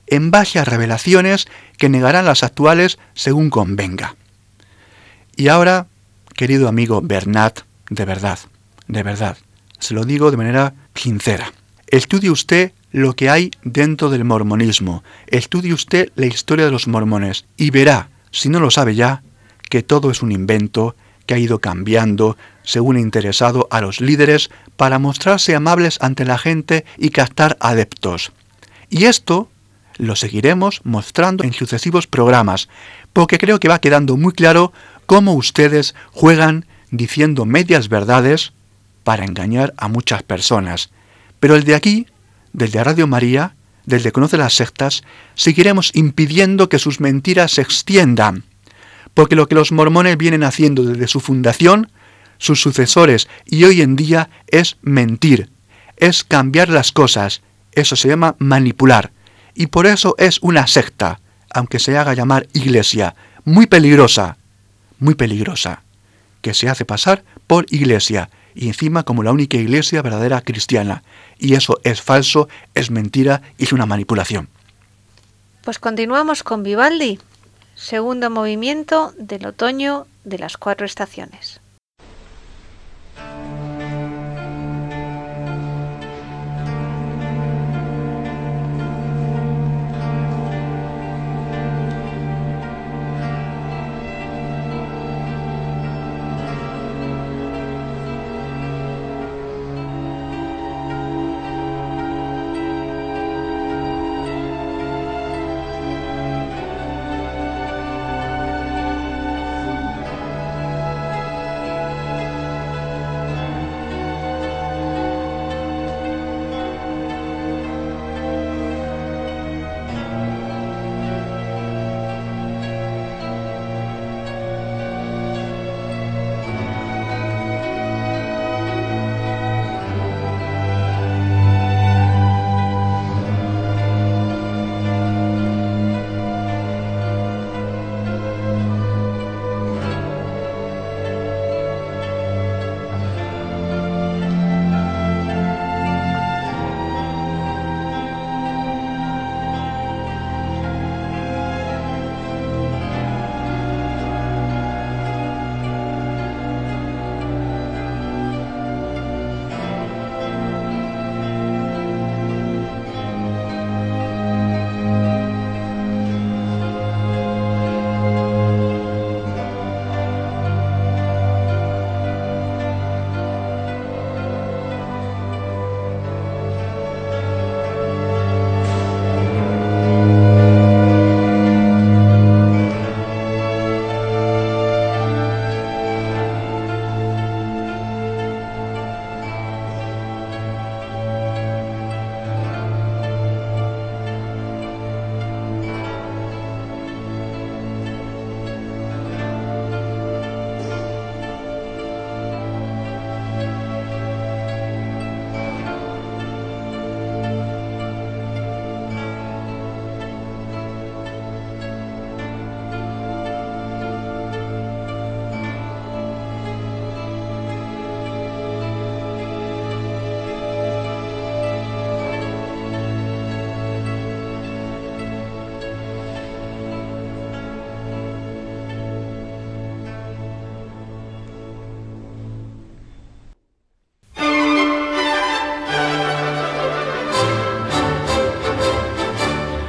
[0.08, 4.18] en base a revelaciones que negarán las actuales según convenga.
[5.38, 5.88] Y ahora,
[6.36, 8.40] querido amigo Bernat, de verdad,
[8.90, 9.38] de verdad,
[9.80, 11.54] se lo digo de manera sincera.
[11.88, 17.46] Estudie usted lo que hay dentro del mormonismo, estudie usted la historia de los mormones
[17.56, 19.24] y verá si no lo sabe ya,
[19.70, 25.00] que todo es un invento que ha ido cambiando según interesado a los líderes para
[25.00, 28.32] mostrarse amables ante la gente y captar adeptos.
[28.90, 29.50] Y esto
[29.98, 32.70] lo seguiremos mostrando en sucesivos programas,
[33.14, 34.74] porque creo que va quedando muy claro
[35.06, 38.54] cómo ustedes juegan diciendo medias verdades
[39.04, 40.90] para engañar a muchas personas.
[41.40, 42.08] Pero el de aquí,
[42.54, 45.04] desde Radio María, desde Conoce las Sectas,
[45.36, 48.44] seguiremos impidiendo que sus mentiras se extiendan,
[49.14, 51.92] porque lo que los mormones vienen haciendo desde su fundación,
[52.38, 55.50] sus sucesores y hoy en día es mentir,
[55.98, 57.42] es cambiar las cosas,
[57.74, 59.12] eso se llama manipular,
[59.54, 61.20] y por eso es una secta,
[61.54, 64.38] aunque se haga llamar iglesia, muy peligrosa,
[65.00, 65.84] muy peligrosa,
[66.42, 71.04] que se hace pasar por iglesia y encima como la única iglesia verdadera cristiana.
[71.38, 74.50] Y eso es falso, es mentira y es una manipulación.
[75.64, 77.20] Pues continuamos con Vivaldi,
[77.76, 81.62] segundo movimiento del otoño de las cuatro estaciones.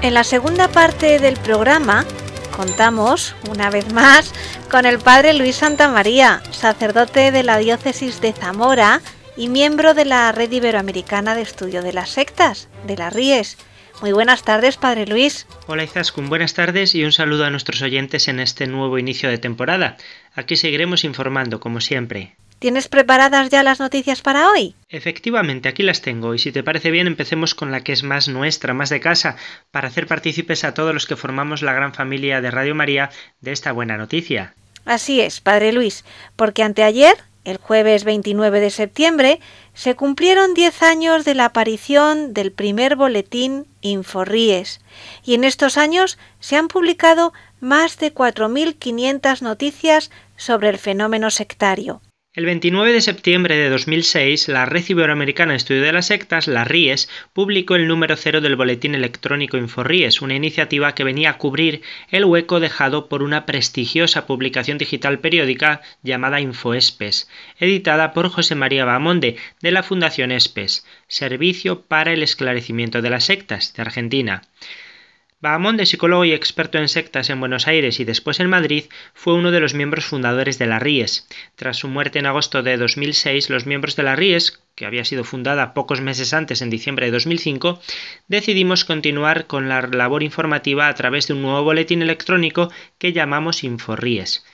[0.02, 2.04] En la segunda parte del programa
[2.56, 4.34] contamos, una vez más,
[4.68, 9.00] con el padre Luis Santamaría, sacerdote de la diócesis de Zamora
[9.36, 13.58] y miembro de la Red Iberoamericana de Estudio de las Sectas, de las RIES.
[14.00, 15.46] Muy buenas tardes, Padre Luis.
[15.68, 19.38] Hola Izaskun, buenas tardes y un saludo a nuestros oyentes en este nuevo inicio de
[19.38, 19.98] temporada.
[20.34, 22.34] Aquí seguiremos informando, como siempre.
[22.62, 24.76] ¿Tienes preparadas ya las noticias para hoy?
[24.88, 28.28] Efectivamente, aquí las tengo, y si te parece bien empecemos con la que es más
[28.28, 29.34] nuestra, más de casa,
[29.72, 33.10] para hacer partícipes a todos los que formamos la gran familia de Radio María
[33.40, 34.54] de esta buena noticia.
[34.84, 36.04] Así es, Padre Luis,
[36.36, 39.40] porque anteayer, el jueves 29 de septiembre,
[39.74, 44.80] se cumplieron 10 años de la aparición del primer boletín Inforríes,
[45.24, 52.00] y en estos años se han publicado más de 4.500 noticias sobre el fenómeno sectario.
[52.34, 56.64] El 29 de septiembre de 2006, la Red Iberoamericana de Estudio de las Sectas, la
[56.64, 61.82] RIES, publicó el número cero del boletín electrónico InfoRIES, una iniciativa que venía a cubrir
[62.10, 67.28] el hueco dejado por una prestigiosa publicación digital periódica llamada InfoEspes,
[67.60, 73.24] editada por José María Bamonde, de la Fundación Espes, Servicio para el Esclarecimiento de las
[73.24, 74.40] Sectas, de Argentina.
[75.42, 79.50] Bahamonde, psicólogo y experto en sectas en Buenos Aires y después en Madrid, fue uno
[79.50, 81.26] de los miembros fundadores de la RIES.
[81.56, 85.24] Tras su muerte en agosto de 2006, los miembros de la RIES, que había sido
[85.24, 87.80] fundada pocos meses antes, en diciembre de 2005,
[88.28, 93.64] decidimos continuar con la labor informativa a través de un nuevo boletín electrónico que llamamos
[93.64, 94.44] InfoRIES.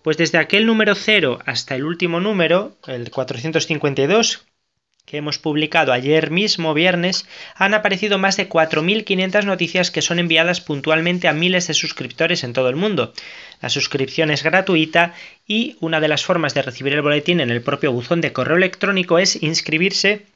[0.00, 4.47] Pues desde aquel número cero hasta el último número, el 452,
[5.08, 10.60] que hemos publicado ayer mismo, viernes, han aparecido más de 4.500 noticias que son enviadas
[10.60, 13.14] puntualmente a miles de suscriptores en todo el mundo.
[13.62, 15.14] La suscripción es gratuita
[15.46, 18.58] y una de las formas de recibir el boletín en el propio buzón de correo
[18.58, 20.26] electrónico es inscribirse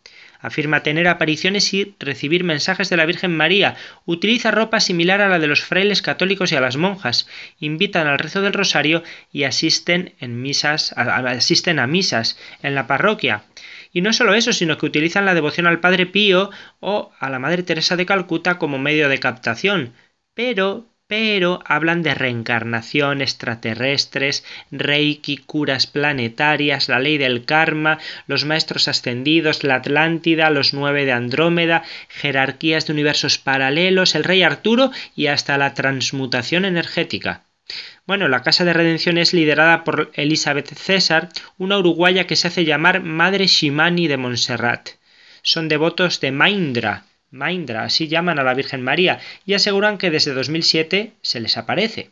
[0.43, 3.75] Afirma tener apariciones y recibir mensajes de la Virgen María.
[4.05, 7.27] Utiliza ropa similar a la de los frailes católicos y a las monjas.
[7.59, 13.45] Invitan al rezo del rosario y asisten, en misas, asisten a misas en la parroquia.
[13.93, 16.49] Y no solo eso, sino que utilizan la devoción al Padre Pío
[16.81, 19.93] o a la Madre Teresa de Calcuta como medio de captación.
[20.33, 28.87] Pero, pero hablan de reencarnación, extraterrestres, reiki, curas planetarias, la ley del karma, los maestros
[28.87, 35.27] ascendidos, la Atlántida, los nueve de Andrómeda, jerarquías de universos paralelos, el rey Arturo y
[35.27, 37.43] hasta la transmutación energética.
[38.07, 42.65] Bueno, la Casa de Redención es liderada por Elizabeth César, una uruguaya que se hace
[42.65, 44.89] llamar Madre Shimani de Montserrat.
[45.43, 50.33] Son devotos de Maindra, Maindra, así llaman a la Virgen María, y aseguran que desde
[50.33, 52.11] 2007 se les aparece.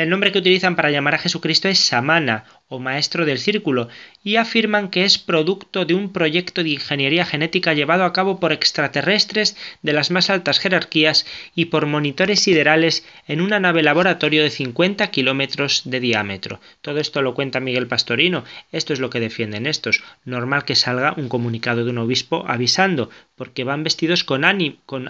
[0.00, 3.88] El nombre que utilizan para llamar a Jesucristo es Samana o maestro del círculo,
[4.22, 8.52] y afirman que es producto de un proyecto de ingeniería genética llevado a cabo por
[8.52, 14.50] extraterrestres de las más altas jerarquías y por monitores siderales en una nave laboratorio de
[14.50, 16.60] 50 kilómetros de diámetro.
[16.80, 20.02] Todo esto lo cuenta Miguel Pastorino, esto es lo que defienden estos.
[20.24, 24.44] Normal que salga un comunicado de un obispo avisando, porque van vestidos con,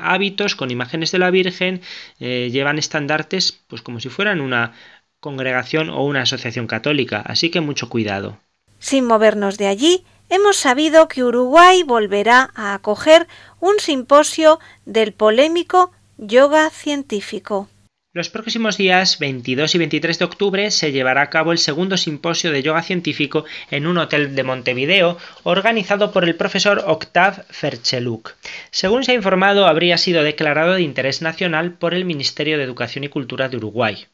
[0.01, 1.83] hábitos, con imágenes de la Virgen,
[2.21, 4.73] eh, llevan estandartes, pues como si fueran una
[5.21, 8.39] congregación o una asociación católica, así que mucho cuidado.
[8.79, 13.29] Sin movernos de allí, hemos sabido que Uruguay volverá a acoger
[13.61, 17.69] un simposio del polémico yoga científico.
[18.13, 22.51] Los próximos días 22 y 23 de octubre se llevará a cabo el segundo simposio
[22.51, 28.33] de yoga científico en un hotel de Montevideo organizado por el profesor Octav Fercheluk.
[28.73, 33.05] Según se ha informado, habría sido declarado de interés nacional por el Ministerio de Educación
[33.05, 34.07] y Cultura de Uruguay.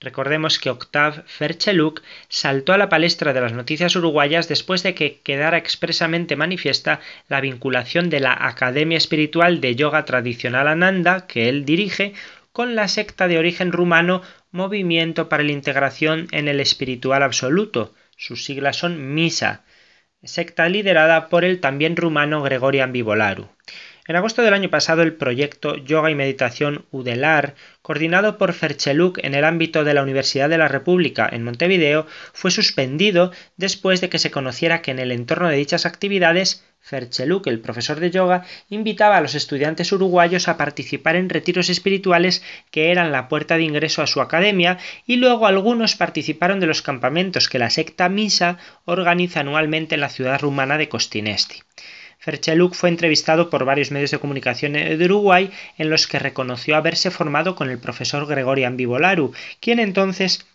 [0.00, 5.20] Recordemos que Octav Fercheluk saltó a la palestra de las noticias uruguayas después de que
[5.20, 11.64] quedara expresamente manifiesta la vinculación de la Academia Espiritual de Yoga Tradicional Ananda, que él
[11.64, 12.14] dirige,
[12.52, 17.94] con la secta de origen rumano Movimiento para la Integración en el Espiritual Absoluto.
[18.16, 19.64] Sus siglas son MISA,
[20.22, 23.48] secta liderada por el también rumano Gregorian Vivolaru.
[24.04, 29.36] En agosto del año pasado, el proyecto Yoga y Meditación UDELAR, coordinado por Fercheluk en
[29.36, 34.18] el ámbito de la Universidad de la República en Montevideo, fue suspendido después de que
[34.18, 39.18] se conociera que en el entorno de dichas actividades, Fercheluk, el profesor de yoga, invitaba
[39.18, 42.42] a los estudiantes uruguayos a participar en retiros espirituales
[42.72, 46.82] que eran la puerta de ingreso a su academia y luego algunos participaron de los
[46.82, 51.62] campamentos que la secta Misa organiza anualmente en la ciudad rumana de Costinesti.
[52.22, 57.10] Fercheluk fue entrevistado por varios medios de comunicación de Uruguay en los que reconoció haberse
[57.10, 60.46] formado con el profesor Gregorian Vivolaru, quien entonces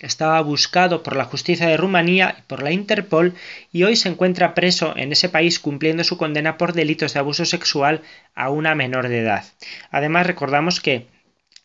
[0.00, 3.34] estaba buscado por la justicia de Rumanía y por la Interpol
[3.70, 7.44] y hoy se encuentra preso en ese país cumpliendo su condena por delitos de abuso
[7.44, 8.02] sexual
[8.34, 9.44] a una menor de edad.
[9.92, 11.06] Además recordamos que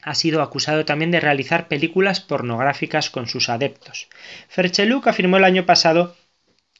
[0.03, 4.07] ha sido acusado también de realizar películas pornográficas con sus adeptos.
[4.49, 6.15] Fercheluk afirmó el año pasado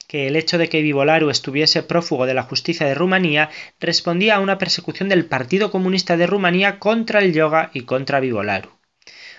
[0.08, 3.50] que el hecho de que Vivolaru estuviese prófugo de la justicia de Rumanía
[3.80, 8.70] respondía a una persecución del Partido Comunista de Rumanía contra el yoga y contra Vivolaru.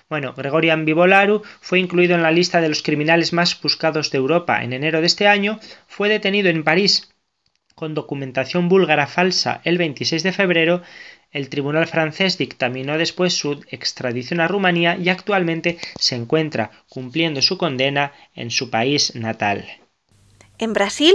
[0.09, 4.63] Bueno, Gregorian Vivolaru fue incluido en la lista de los criminales más buscados de Europa
[4.63, 7.15] en enero de este año, fue detenido en París
[7.79, 10.83] con documentación búlgara falsa el 26 de febrero,
[11.31, 17.57] el tribunal francés dictaminó después su extradición a Rumanía y actualmente se encuentra cumpliendo su
[17.57, 19.65] condena en su país natal.
[20.59, 21.15] En Brasil,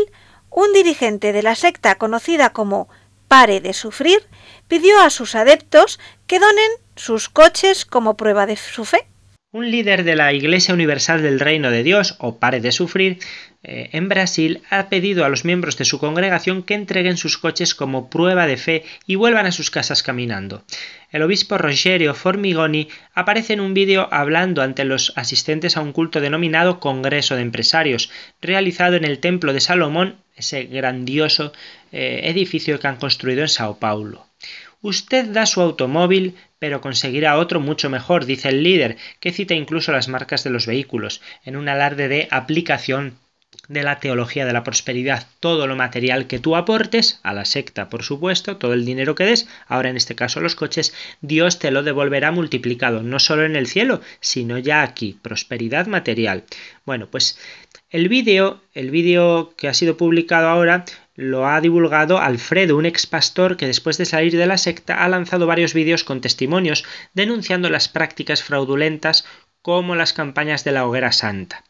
[0.49, 2.87] un dirigente de la secta conocida como
[3.27, 4.21] Pare de Sufrir
[4.67, 9.07] pidió a sus adeptos que donen sus coches como prueba de su fe.
[9.51, 13.19] Un líder de la Iglesia Universal del Reino de Dios, o Pare de Sufrir,
[13.63, 17.73] eh, en Brasil ha pedido a los miembros de su congregación que entreguen sus coches
[17.73, 20.63] como prueba de fe y vuelvan a sus casas caminando.
[21.11, 26.19] El obispo Rogerio Formigoni aparece en un vídeo hablando ante los asistentes a un culto
[26.19, 28.11] denominado Congreso de Empresarios,
[28.41, 31.53] realizado en el Templo de Salomón, ese grandioso
[31.91, 34.27] eh, edificio que han construido en Sao Paulo.
[34.81, 39.93] Usted da su automóvil, pero conseguirá otro mucho mejor, dice el líder, que cita incluso
[39.93, 43.17] las marcas de los vehículos, en un alarde de aplicación
[43.67, 47.89] de la teología de la prosperidad, todo lo material que tú aportes, a la secta
[47.89, 51.71] por supuesto, todo el dinero que des, ahora en este caso los coches, Dios te
[51.71, 56.43] lo devolverá multiplicado, no solo en el cielo, sino ya aquí, prosperidad material.
[56.85, 57.39] Bueno, pues
[57.89, 60.83] el vídeo, el vídeo que ha sido publicado ahora,
[61.15, 65.07] lo ha divulgado Alfredo, un ex pastor que después de salir de la secta ha
[65.07, 66.83] lanzado varios vídeos con testimonios
[67.13, 69.25] denunciando las prácticas fraudulentas
[69.61, 71.63] como las campañas de la hoguera santa.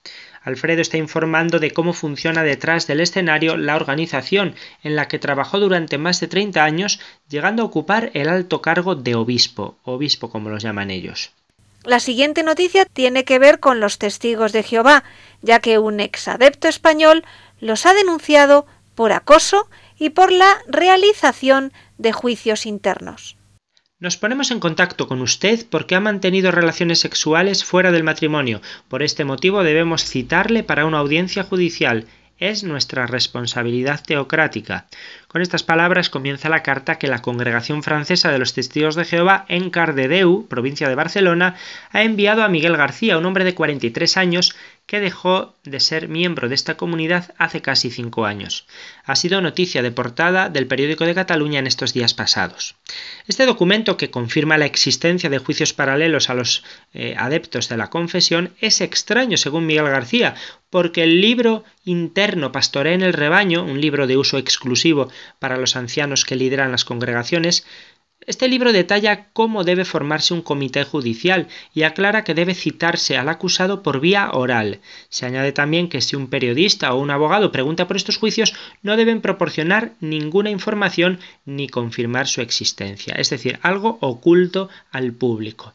[0.44, 5.60] Alfredo está informando de cómo funciona detrás del escenario la organización en la que trabajó
[5.60, 10.50] durante más de 30 años, llegando a ocupar el alto cargo de obispo, obispo como
[10.50, 11.32] los llaman ellos.
[11.86, 15.04] La siguiente noticia tiene que ver con los testigos de Jehová,
[15.42, 17.26] ya que un ex adepto español
[17.60, 18.66] los ha denunciado
[18.96, 23.38] por acoso y por la realización de juicios internos.
[24.04, 28.62] Nos ponemos en contacto con usted porque ha mantenido relaciones sexuales fuera del matrimonio.
[28.90, 32.06] Por este motivo debemos citarle para una audiencia judicial.
[32.38, 34.88] es nuestra responsabilidad teocrática.
[35.30, 39.46] Con estas palabras comienza la carta que la Congregación Francesa de los Testigos de Jehová
[39.48, 41.56] en Cardedeu, provincia de Barcelona,
[41.92, 46.50] ha enviado a Miguel García, un hombre de 43 años que dejó de ser miembro
[46.50, 48.68] de esta comunidad hace casi cinco años.
[49.06, 52.76] Ha sido noticia de portada del periódico de Cataluña en estos días pasados.
[53.26, 56.64] Este documento, que confirma la existencia de juicios paralelos a los
[56.94, 60.36] eh, adeptos de la confesión, es extraño, según Miguel García,
[60.70, 65.10] porque el libro interno Pastoré en el rebaño, un libro de uso exclusivo
[65.40, 67.66] para los ancianos que lideran las congregaciones,
[68.26, 73.30] este libro detalla cómo debe formarse un comité judicial y aclara que debe citarse al
[73.30, 74.80] acusado por vía oral.
[75.10, 78.98] Se añade también que si un periodista o un abogado pregunta por estos juicios, no
[78.98, 85.74] deben proporcionar ninguna información ni confirmar su existencia, es decir, algo oculto al público.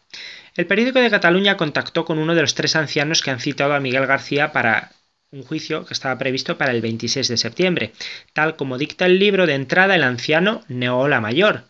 [0.57, 3.81] El periódico de Cataluña contactó con uno de los tres ancianos que han citado a
[3.81, 4.93] Miguel García para
[5.31, 7.93] un juicio que estaba previsto para el 26 de septiembre,
[8.33, 11.65] tal como dicta el libro de entrada el anciano Neola Mayor.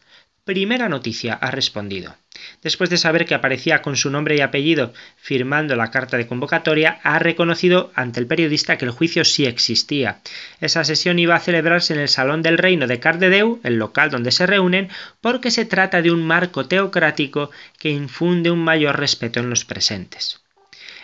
[0.49, 2.17] Primera noticia, ha respondido.
[2.63, 7.01] Después de saber que aparecía con su nombre y apellido firmando la carta de convocatoria,
[7.03, 10.21] ha reconocido ante el periodista que el juicio sí existía.
[10.63, 14.33] Esa sesión iba a celebrarse en el Salón del Reino de Cardedeu, el local donde
[14.33, 14.89] se reúnen,
[15.21, 20.41] porque se trata de un marco teocrático que infunde un mayor respeto en los presentes.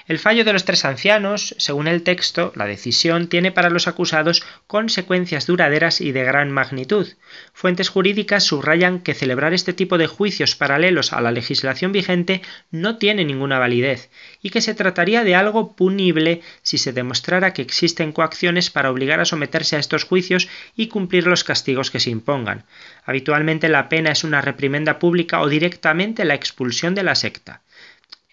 [0.06, 4.42] El fallo de los tres ancianos, según el texto, la decisión tiene para los acusados
[4.66, 7.08] consecuencias duraderas y de gran magnitud.
[7.54, 12.98] Fuentes jurídicas subrayan que celebrar este tipo de juicios paralelos a la legislación vigente no
[12.98, 14.10] tiene ninguna validez
[14.42, 19.20] y que se trataría de algo punible si se demostrara que existen coacciones para obligar
[19.20, 22.66] a someterse a estos juicios y cumplir los castigos que se impongan.
[23.06, 27.62] Habitualmente la pena es una reprimenda pública o directamente la expulsión de la secta.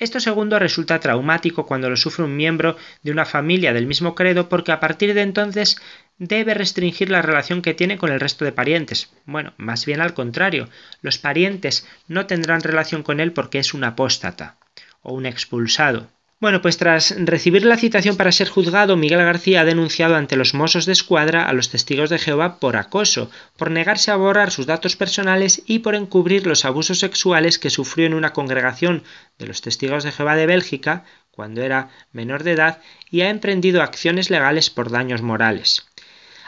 [0.02, 4.50] Esto segundo resulta traumático cuando lo sufre un miembro de una familia del mismo credo
[4.50, 5.80] porque a partir de entonces
[6.18, 9.12] debe restringir la relación que tiene con el resto de parientes.
[9.26, 10.70] Bueno, más bien al contrario,
[11.04, 14.58] los parientes no tendrán relación con él porque es un apóstata
[15.04, 16.08] o un expulsado.
[16.42, 20.56] Bueno, pues tras recibir la citación para ser juzgado, Miguel García ha denunciado ante los
[20.56, 24.66] mozos de escuadra a los testigos de Jehová por acoso, por negarse a borrar sus
[24.66, 29.04] datos personales y por encubrir los abusos sexuales que sufrió en una congregación
[29.38, 32.82] de los testigos de Jehová de Bélgica, cuando era menor de edad,
[33.12, 35.86] y ha emprendido acciones legales por daños morales.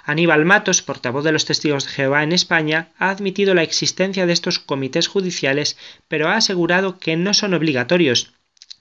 [0.05, 4.33] Aníbal Matos, portavoz de los testigos de Jehová en España, ha admitido la existencia de
[4.33, 5.77] estos comités judiciales,
[6.07, 8.33] pero ha asegurado que no son obligatorios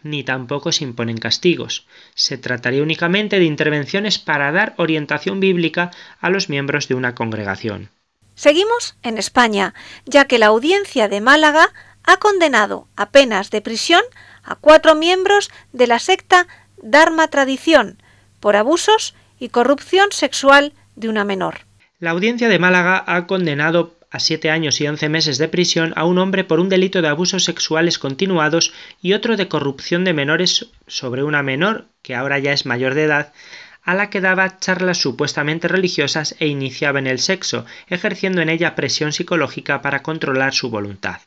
[0.02, 1.86] ni tampoco se imponen castigos.
[2.14, 5.90] Se trataría únicamente de intervenciones para dar orientación bíblica
[6.20, 7.90] a los miembros de una congregación.
[8.34, 9.74] Seguimos en España,
[10.06, 11.72] ya que la audiencia de Málaga
[12.04, 14.02] ha condenado a penas de prisión
[14.42, 16.48] a cuatro miembros de la secta
[16.82, 18.02] Dharma Tradición
[18.40, 21.60] por abusos y corrupción sexual de una menor.
[21.98, 26.04] La audiencia de Málaga ha condenado a siete años y once meses de prisión a
[26.04, 30.68] un hombre por un delito de abusos sexuales continuados y otro de corrupción de menores
[30.86, 33.32] sobre una menor, que ahora ya es mayor de edad,
[33.82, 38.74] a la que daba charlas supuestamente religiosas e iniciaba en el sexo, ejerciendo en ella
[38.74, 41.20] presión psicológica para controlar su voluntad.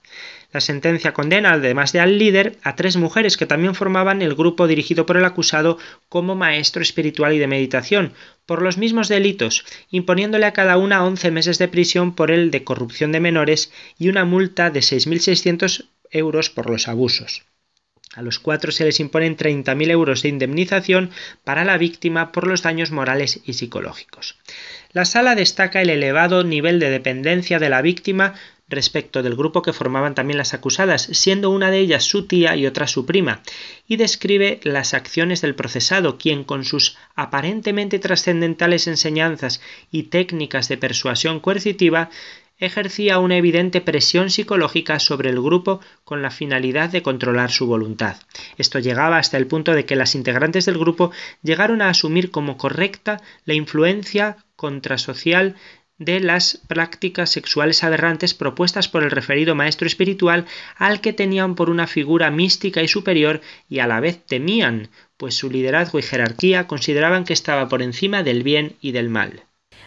[0.56, 4.70] La sentencia condena, además de al líder, a tres mujeres que también formaban el grupo
[4.70, 5.78] dirigido por el acusado
[6.08, 8.14] como maestro espiritual y de meditación,
[8.46, 12.64] por los mismos delitos, imponiéndole a cada una 11 meses de prisión por el de
[12.64, 17.44] corrupción de menores y una multa de 6.600 euros por los abusos.
[18.14, 21.12] A los cuatro se les imponen 30.000 euros de indemnización
[21.44, 24.38] para la víctima por los daños morales y psicológicos.
[24.94, 28.36] La sala destaca el elevado nivel de dependencia de la víctima
[28.68, 32.66] respecto del grupo que formaban también las acusadas, siendo una de ellas su tía y
[32.66, 33.42] otra su prima,
[33.88, 39.62] y describe las acciones del procesado, quien con sus aparentemente trascendentales enseñanzas
[39.92, 42.10] y técnicas de persuasión coercitiva
[42.58, 48.18] ejercía una evidente presión psicológica sobre el grupo con la finalidad de controlar su voluntad.
[48.58, 51.12] Esto llegaba hasta el punto de que las integrantes del grupo
[51.44, 55.56] llegaron a asumir como correcta la influencia contrasocial
[55.98, 60.46] de las prácticas sexuales aberrantes propuestas por el referido maestro espiritual
[60.78, 65.36] al que tenían por una figura mística y superior y a la vez temían, pues
[65.36, 69.44] su liderazgo y jerarquía consideraban que estaba por encima del bien y del mal.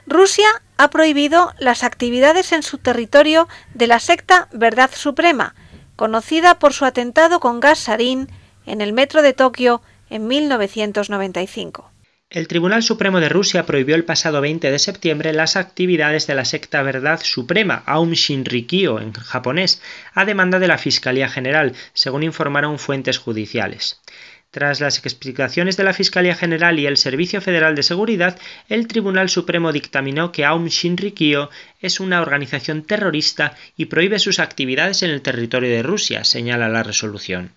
[0.07, 0.49] Rusia
[0.79, 5.55] ha prohibido las actividades en su territorio de la secta Verdad Suprema,
[5.97, 8.29] conocida por su atentado con gas sarín
[8.65, 11.91] en el metro de Tokio en 1995.
[12.31, 16.45] El Tribunal Supremo de Rusia prohibió el pasado 20 de septiembre las actividades de la
[16.45, 19.81] secta Verdad Suprema, Aum Shinrikyo en japonés,
[20.13, 24.03] a demanda de la Fiscalía General, según informaron fuentes judiciales.
[24.51, 29.31] Tras las explicaciones de la Fiscalía General y el Servicio Federal de Seguridad, el Tribunal
[29.31, 31.49] Supremo dictaminó que Aum Shinrikyo
[31.81, 36.83] es una organización terrorista y prohíbe sus actividades en el territorio de Rusia, señala la
[36.83, 37.53] resolución.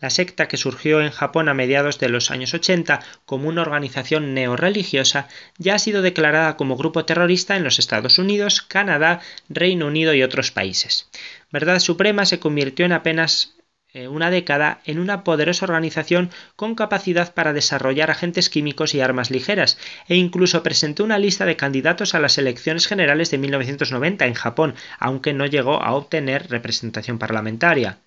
[0.00, 4.32] La secta que surgió en Japón a mediados de los años 80 como una organización
[4.32, 5.26] neorreligiosa
[5.58, 10.22] ya ha sido declarada como grupo terrorista en los Estados Unidos, Canadá, Reino Unido y
[10.22, 11.08] otros países.
[11.50, 13.58] Verdad Suprema se convirtió en apenas
[13.94, 19.30] eh, una década en una poderosa organización con capacidad para desarrollar agentes químicos y armas
[19.30, 19.78] ligeras,
[20.08, 24.74] e incluso presentó una lista de candidatos a las elecciones generales de 1990 en Japón,
[24.98, 27.98] aunque no llegó a obtener representación parlamentaria.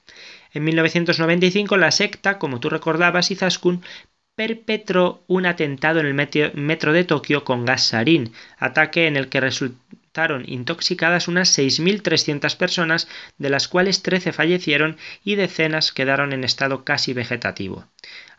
[0.54, 3.84] En 1995 la secta, como tú recordabas, Izaskun,
[4.36, 9.40] perpetró un atentado en el metro de Tokio con gas sarín, ataque en el que
[9.40, 16.84] resultaron intoxicadas unas 6.300 personas, de las cuales 13 fallecieron y decenas quedaron en estado
[16.84, 17.86] casi vegetativo.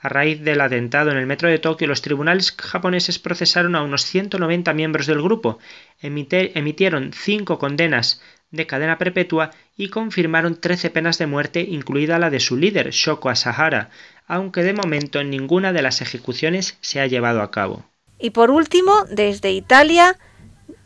[0.01, 4.05] A raíz del atentado en el metro de Tokio, los tribunales japoneses procesaron a unos
[4.05, 5.61] 190 miembros del grupo,
[6.01, 8.21] emitieron cinco condenas
[8.53, 13.29] de cadena perpetua y confirmaron 13 penas de muerte, incluida la de su líder, Shoko
[13.29, 13.91] Asahara,
[14.29, 17.85] aunque de momento en ninguna de las ejecuciones se ha llevado a cabo.
[18.19, 20.17] Y por último, desde Italia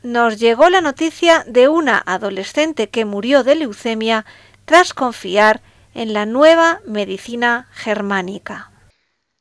[0.03, 4.25] nos llegó la noticia de una adolescente que murió de leucemia
[4.65, 5.61] tras confiar
[5.95, 8.71] en la nueva medicina germánica.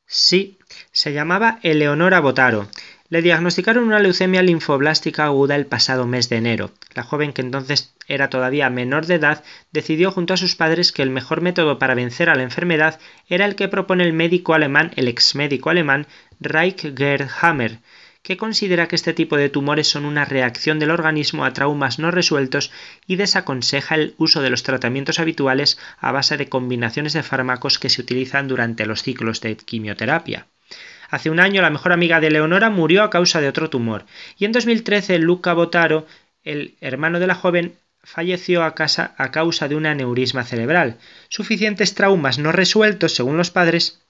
[0.06, 0.58] Sí,
[0.92, 2.68] se llamaba Eleonora Botaro.
[3.08, 6.72] Le diagnosticaron una leucemia linfoblástica aguda el pasado mes de enero.
[6.92, 11.02] La joven, que entonces era todavía menor de edad, decidió junto a sus padres que
[11.02, 12.98] el mejor método para vencer a la enfermedad
[13.28, 16.08] era el que propone el médico alemán, el ex médico alemán
[16.40, 17.78] Reich Gerd Hammer,
[18.22, 22.10] que considera que este tipo de tumores son una reacción del organismo a traumas no
[22.10, 22.72] resueltos
[23.06, 27.88] y desaconseja el uso de los tratamientos habituales a base de combinaciones de fármacos que
[27.88, 30.48] se utilizan durante los ciclos de quimioterapia.
[31.08, 34.06] Hace un año la mejor amiga de Leonora murió a causa de otro tumor
[34.38, 36.06] y en 2013 Luca Botaro,
[36.42, 40.98] el hermano de la joven, falleció a, a causa de un aneurisma cerebral.
[41.28, 44.05] Suficientes traumas no resueltos, según los padres,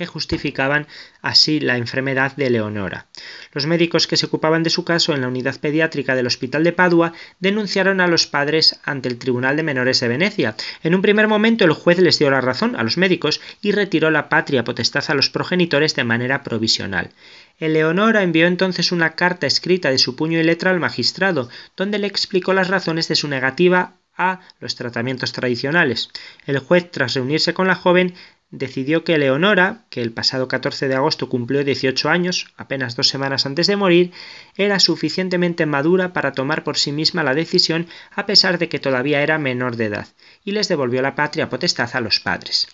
[0.00, 0.86] que justificaban
[1.20, 3.08] así la enfermedad de Leonora.
[3.52, 6.72] Los médicos que se ocupaban de su caso en la unidad pediátrica del Hospital de
[6.72, 10.54] Padua denunciaron a los padres ante el Tribunal de Menores de Venecia.
[10.82, 14.10] En un primer momento el juez les dio la razón a los médicos y retiró
[14.10, 17.10] la patria potestad a los progenitores de manera provisional.
[17.58, 22.06] Eleonora envió entonces una carta escrita de su puño y letra al magistrado, donde le
[22.06, 26.08] explicó las razones de su negativa a los tratamientos tradicionales.
[26.46, 28.14] El juez, tras reunirse con la joven,
[28.50, 33.46] decidió que Leonora, que el pasado 14 de agosto cumplió 18 años, apenas dos semanas
[33.46, 34.12] antes de morir,
[34.56, 39.22] era suficientemente madura para tomar por sí misma la decisión a pesar de que todavía
[39.22, 40.08] era menor de edad,
[40.44, 42.68] y les devolvió la patria potestad a los padres.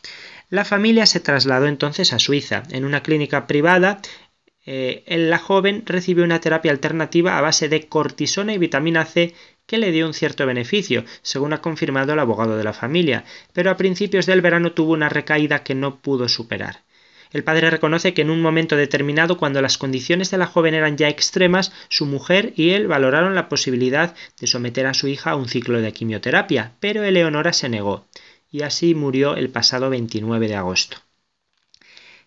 [0.49, 3.99] La familia se trasladó entonces a Suiza, en una clínica privada
[4.67, 9.35] eh, la joven recibió una terapia alternativa a base de cortisona y vitamina C
[9.67, 13.71] que le dio un cierto beneficio, según ha confirmado el abogado de la familia, pero
[13.71, 16.83] a principios del verano tuvo una recaída que no pudo superar.
[17.33, 20.97] El padre reconoce que en un momento determinado, cuando las condiciones de la joven eran
[20.97, 25.37] ya extremas, su mujer y él valoraron la posibilidad de someter a su hija a
[25.37, 28.07] un ciclo de quimioterapia, pero Eleonora se negó,
[28.51, 31.06] y así murió el pasado 29 de agosto.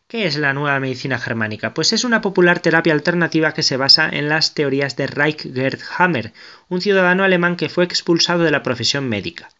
[0.09, 1.75] ¿Qué es la nueva medicina germánica?
[1.75, 5.81] Pues es una popular terapia alternativa que se basa en las teorías de Reich Gerd
[5.95, 6.33] Hammer,
[6.67, 9.51] un ciudadano alemán que fue expulsado de la profesión médica.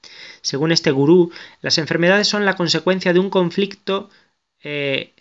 [0.41, 1.31] Según este gurú,
[1.61, 4.09] las enfermedades son la consecuencia de un conflicto
[4.63, 5.13] eh,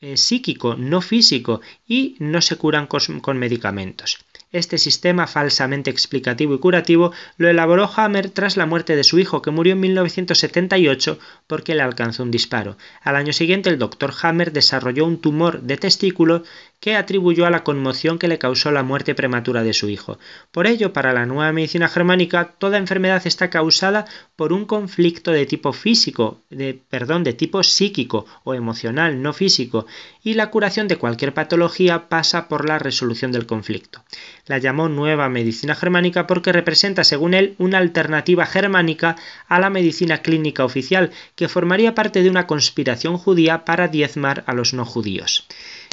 [0.00, 4.25] eh, psíquico, no físico, y no se curan con medicamentos.
[4.56, 9.42] Este sistema falsamente explicativo y curativo lo elaboró Hammer tras la muerte de su hijo,
[9.42, 12.78] que murió en 1978 porque le alcanzó un disparo.
[13.02, 16.42] Al año siguiente, el doctor Hammer desarrolló un tumor de testículo
[16.80, 20.18] que atribuyó a la conmoción que le causó la muerte prematura de su hijo.
[20.50, 24.04] Por ello, para la nueva medicina germánica, toda enfermedad está causada
[24.36, 29.86] por un conflicto de tipo físico, de, perdón, de tipo psíquico o emocional, no físico,
[30.22, 34.04] y la curación de cualquier patología pasa por la resolución del conflicto.
[34.46, 39.16] La llamó nueva medicina germánica porque representa, según él, una alternativa germánica
[39.48, 44.54] a la medicina clínica oficial, que formaría parte de una conspiración judía para diezmar a
[44.54, 45.46] los no judíos.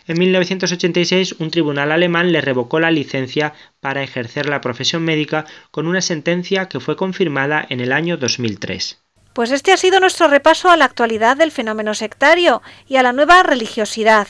[0.06, 5.88] En 1986, un tribunal alemán le revocó la licencia para ejercer la profesión médica con
[5.88, 8.99] una sentencia que fue confirmada en el año 2003.
[9.34, 13.14] Pues este ha sido nuestro repaso a la actualidad del fenómeno sectario y a la
[13.14, 14.28] nueva religiosidad.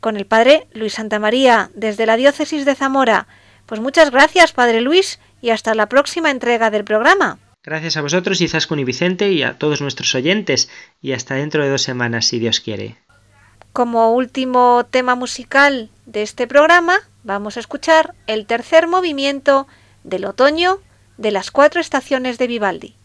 [0.00, 3.26] Con el padre Luis Santamaría, desde la diócesis de Zamora.
[3.66, 7.38] Pues muchas gracias, padre Luis, y hasta la próxima entrega del programa.
[7.64, 10.70] Gracias a vosotros, Izaskun y Vicente, y a todos nuestros oyentes,
[11.02, 12.96] y hasta dentro de dos semanas, si Dios quiere.
[13.78, 19.68] Como último tema musical de este programa, vamos a escuchar el tercer movimiento
[20.02, 20.80] del otoño
[21.16, 22.96] de las cuatro estaciones de Vivaldi.